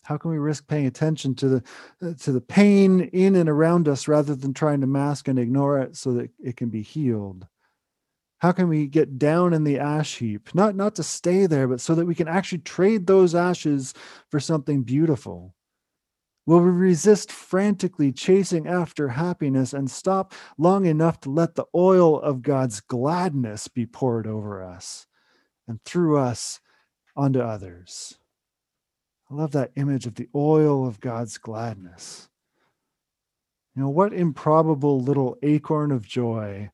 How 0.04 0.16
can 0.16 0.30
we 0.30 0.38
risk 0.38 0.66
paying 0.68 0.87
attention 0.87 1.35
to 1.37 1.48
the 1.48 1.62
uh, 2.02 2.14
to 2.20 2.33
the 2.33 2.40
pain 2.40 3.00
in 3.00 3.35
and 3.37 3.48
around 3.48 3.88
us 3.88 4.07
rather 4.07 4.35
than 4.35 4.52
trying 4.52 4.83
to 4.83 4.87
mask 4.87 5.28
and 5.28 5.38
ignore 5.38 5.80
it 5.80 5.96
so 5.96 6.12
that 6.12 6.30
it 6.38 6.57
can 6.57 6.68
be 6.68 6.83
healed? 6.83 7.46
How 8.38 8.52
can 8.52 8.68
we 8.68 8.87
get 8.87 9.18
down 9.18 9.54
in 9.54 9.64
the 9.64 9.78
ash 9.78 10.18
heap? 10.18 10.54
Not 10.54 10.76
not 10.76 10.94
to 10.96 11.02
stay 11.02 11.46
there, 11.46 11.66
but 11.66 11.80
so 11.80 11.94
that 11.94 12.04
we 12.04 12.14
can 12.14 12.28
actually 12.28 12.59
trade 12.59 13.07
those 13.07 13.35
ashes 13.35 13.94
for 14.30 14.40
something 14.40 14.83
beautiful. 14.83 15.54
Will 16.46 16.61
we 16.61 16.70
resist 16.70 17.33
frantically 17.33 18.12
chasing 18.12 18.66
after 18.66 19.09
happiness 19.09 19.72
and 19.72 19.90
stop 19.90 20.35
long 20.59 20.85
enough 20.85 21.20
to 21.20 21.30
let 21.30 21.54
the 21.54 21.64
oil 21.74 22.20
of 22.20 22.42
God's 22.42 22.80
gladness 22.80 23.66
be 23.68 23.87
poured 23.87 24.26
over 24.26 24.62
us 24.62 25.07
and 25.66 25.83
through 25.85 26.18
us 26.18 26.61
onto 27.16 27.40
others? 27.40 28.18
I 29.30 29.35
love 29.35 29.52
that 29.52 29.72
image 29.76 30.07
of 30.07 30.16
the 30.16 30.28
oil 30.35 30.87
of 30.87 31.00
God's 31.00 31.38
gladness. 31.38 32.28
You 33.74 33.83
know, 33.83 33.88
what 33.88 34.12
improbable 34.12 35.00
little 35.00 35.38
acorn 35.42 35.90
of 35.92 36.07
joy 36.07 36.70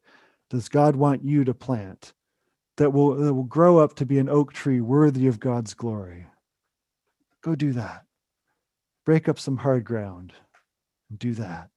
does 0.50 0.68
God 0.68 0.96
want 0.96 1.24
you 1.24 1.44
to 1.44 1.54
plant 1.54 2.12
that 2.76 2.90
will, 2.90 3.14
that 3.14 3.32
will 3.32 3.44
grow 3.44 3.78
up 3.78 3.94
to 3.94 4.06
be 4.06 4.18
an 4.18 4.28
oak 4.28 4.52
tree 4.52 4.80
worthy 4.80 5.28
of 5.28 5.38
God's 5.38 5.74
glory? 5.74 6.26
Go 7.40 7.54
do 7.54 7.72
that. 7.72 8.04
Break 9.04 9.28
up 9.28 9.38
some 9.38 9.56
hard 9.56 9.84
ground 9.84 10.32
and 11.08 11.18
do 11.18 11.34
that. 11.34 11.70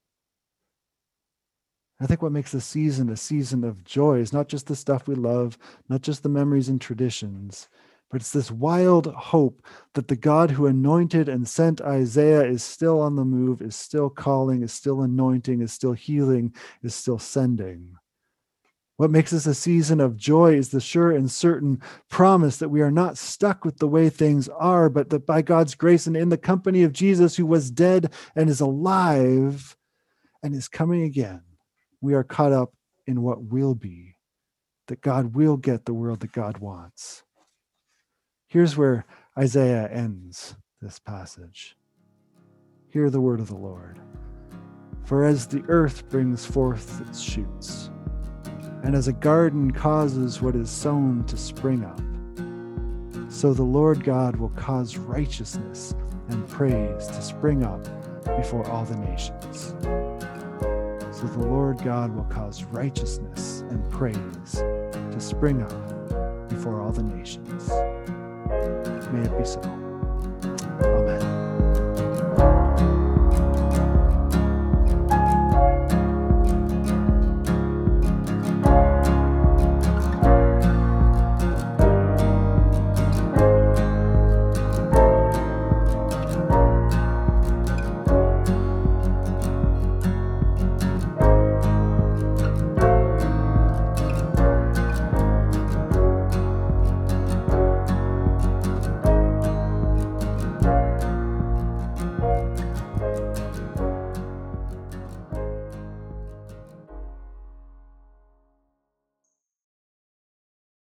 I 2.00 2.06
think 2.06 2.22
what 2.22 2.32
makes 2.32 2.52
the 2.52 2.60
season 2.60 3.10
a 3.10 3.16
season 3.16 3.64
of 3.64 3.86
joy 3.86 4.20
is 4.20 4.34
not 4.34 4.50
just 4.50 4.68
the 4.68 4.76
stuff 4.76 5.08
we 5.08 5.16
love, 5.16 5.58
not 5.88 6.02
just 6.02 6.22
the 6.22 6.30
memories 6.30 6.68
and 6.68 6.82
traditions, 6.82 7.70
but 8.12 8.22
it's 8.22 8.32
this 8.32 8.52
wild 8.52 9.08
hope 9.08 9.66
that 9.94 10.08
the 10.08 10.16
God 10.16 10.52
who 10.52 10.68
anointed 10.68 11.30
and 11.30 11.48
sent 11.48 11.82
Isaiah 11.82 12.44
is 12.44 12.62
still 12.62 13.00
on 13.00 13.16
the 13.16 13.26
move, 13.26 13.62
is 13.62 13.76
still 13.76 14.10
calling, 14.10 14.64
is 14.64 14.74
still 14.74 15.02
anointing, 15.02 15.62
is 15.62 15.72
still 15.72 15.94
healing, 15.94 16.54
is 16.84 16.94
still 16.94 17.18
sending. 17.18 17.96
What 18.98 19.10
makes 19.10 19.32
this 19.32 19.48
a 19.48 19.56
season 19.56 20.00
of 20.00 20.18
joy 20.18 20.54
is 20.54 20.70
the 20.70 20.80
sure 20.80 21.12
and 21.12 21.30
certain 21.30 21.82
promise 22.10 22.58
that 22.58 22.70
we 22.70 22.82
are 22.82 22.92
not 22.92 23.18
stuck 23.18 23.66
with 23.66 23.78
the 23.78 23.88
way 23.88 24.10
things 24.10 24.48
are, 24.50 24.88
but 24.90 25.10
that 25.10 25.26
by 25.26 25.42
God's 25.42 25.74
grace 25.74 26.06
and 26.06 26.16
in 26.16 26.30
the 26.30 26.38
company 26.38 26.84
of 26.84 26.94
Jesus, 26.94 27.36
who 27.36 27.46
was 27.46 27.72
dead 27.72 28.14
and 28.36 28.50
is 28.50 28.62
alive 28.62 29.76
and 30.44 30.54
is 30.54 30.68
coming 30.68 31.02
again, 31.04 31.42
we 32.02 32.14
are 32.14 32.24
caught 32.24 32.52
up 32.52 32.74
in 33.08 33.24
what 33.24 33.44
will 33.44 33.74
be, 33.74 34.16
that 34.88 35.02
God 35.02 35.36
will 35.36 35.58
get 35.58 35.86
the 35.86 35.94
world 35.94 36.20
that 36.20 36.32
God 36.32 36.60
wants. 36.60 37.24
Here's 38.48 38.78
where 38.78 39.06
Isaiah 39.38 39.90
ends 39.90 40.56
this 40.82 41.00
passage. 41.00 41.76
Hear 42.90 43.10
the 43.10 43.22
word 43.22 43.40
of 43.40 43.48
the 43.48 43.56
Lord. 43.56 44.00
For 45.06 45.24
as 45.24 45.48
the 45.48 45.64
earth 45.68 46.08
brings 46.10 46.46
forth 46.46 47.02
its 47.02 47.20
shoots, 47.20 47.90
and 48.84 48.96
as 48.96 49.08
a 49.08 49.14
garden 49.14 49.72
causes 49.72 50.42
what 50.42 50.56
is 50.56 50.70
sown 50.70 51.24
to 51.26 51.38
spring 51.38 51.84
up, 51.84 52.00
so 53.32 53.54
the 53.54 53.64
Lord 53.64 54.04
God 54.04 54.36
will 54.36 54.50
cause 54.50 54.98
righteousness 54.98 55.96
and 56.30 56.48
praise 56.48 57.08
to 57.08 57.22
spring 57.22 57.64
up 57.64 57.84
before 58.38 58.70
all 58.70 58.86
the 58.86 58.98
nations. 58.98 59.74
So 61.18 61.28
the 61.28 61.48
Lord 61.48 61.82
God 61.84 62.14
will 62.14 62.26
cause 62.26 62.64
righteousness 62.66 63.62
and 63.70 63.90
praise 63.90 64.52
to 64.52 65.20
spring 65.20 65.62
up 65.62 66.50
before 66.50 66.82
all 66.82 66.92
the 66.92 67.04
nations. 67.04 67.70
May 69.12 69.22
it 69.22 69.38
be 69.38 69.46
so. 69.46 69.83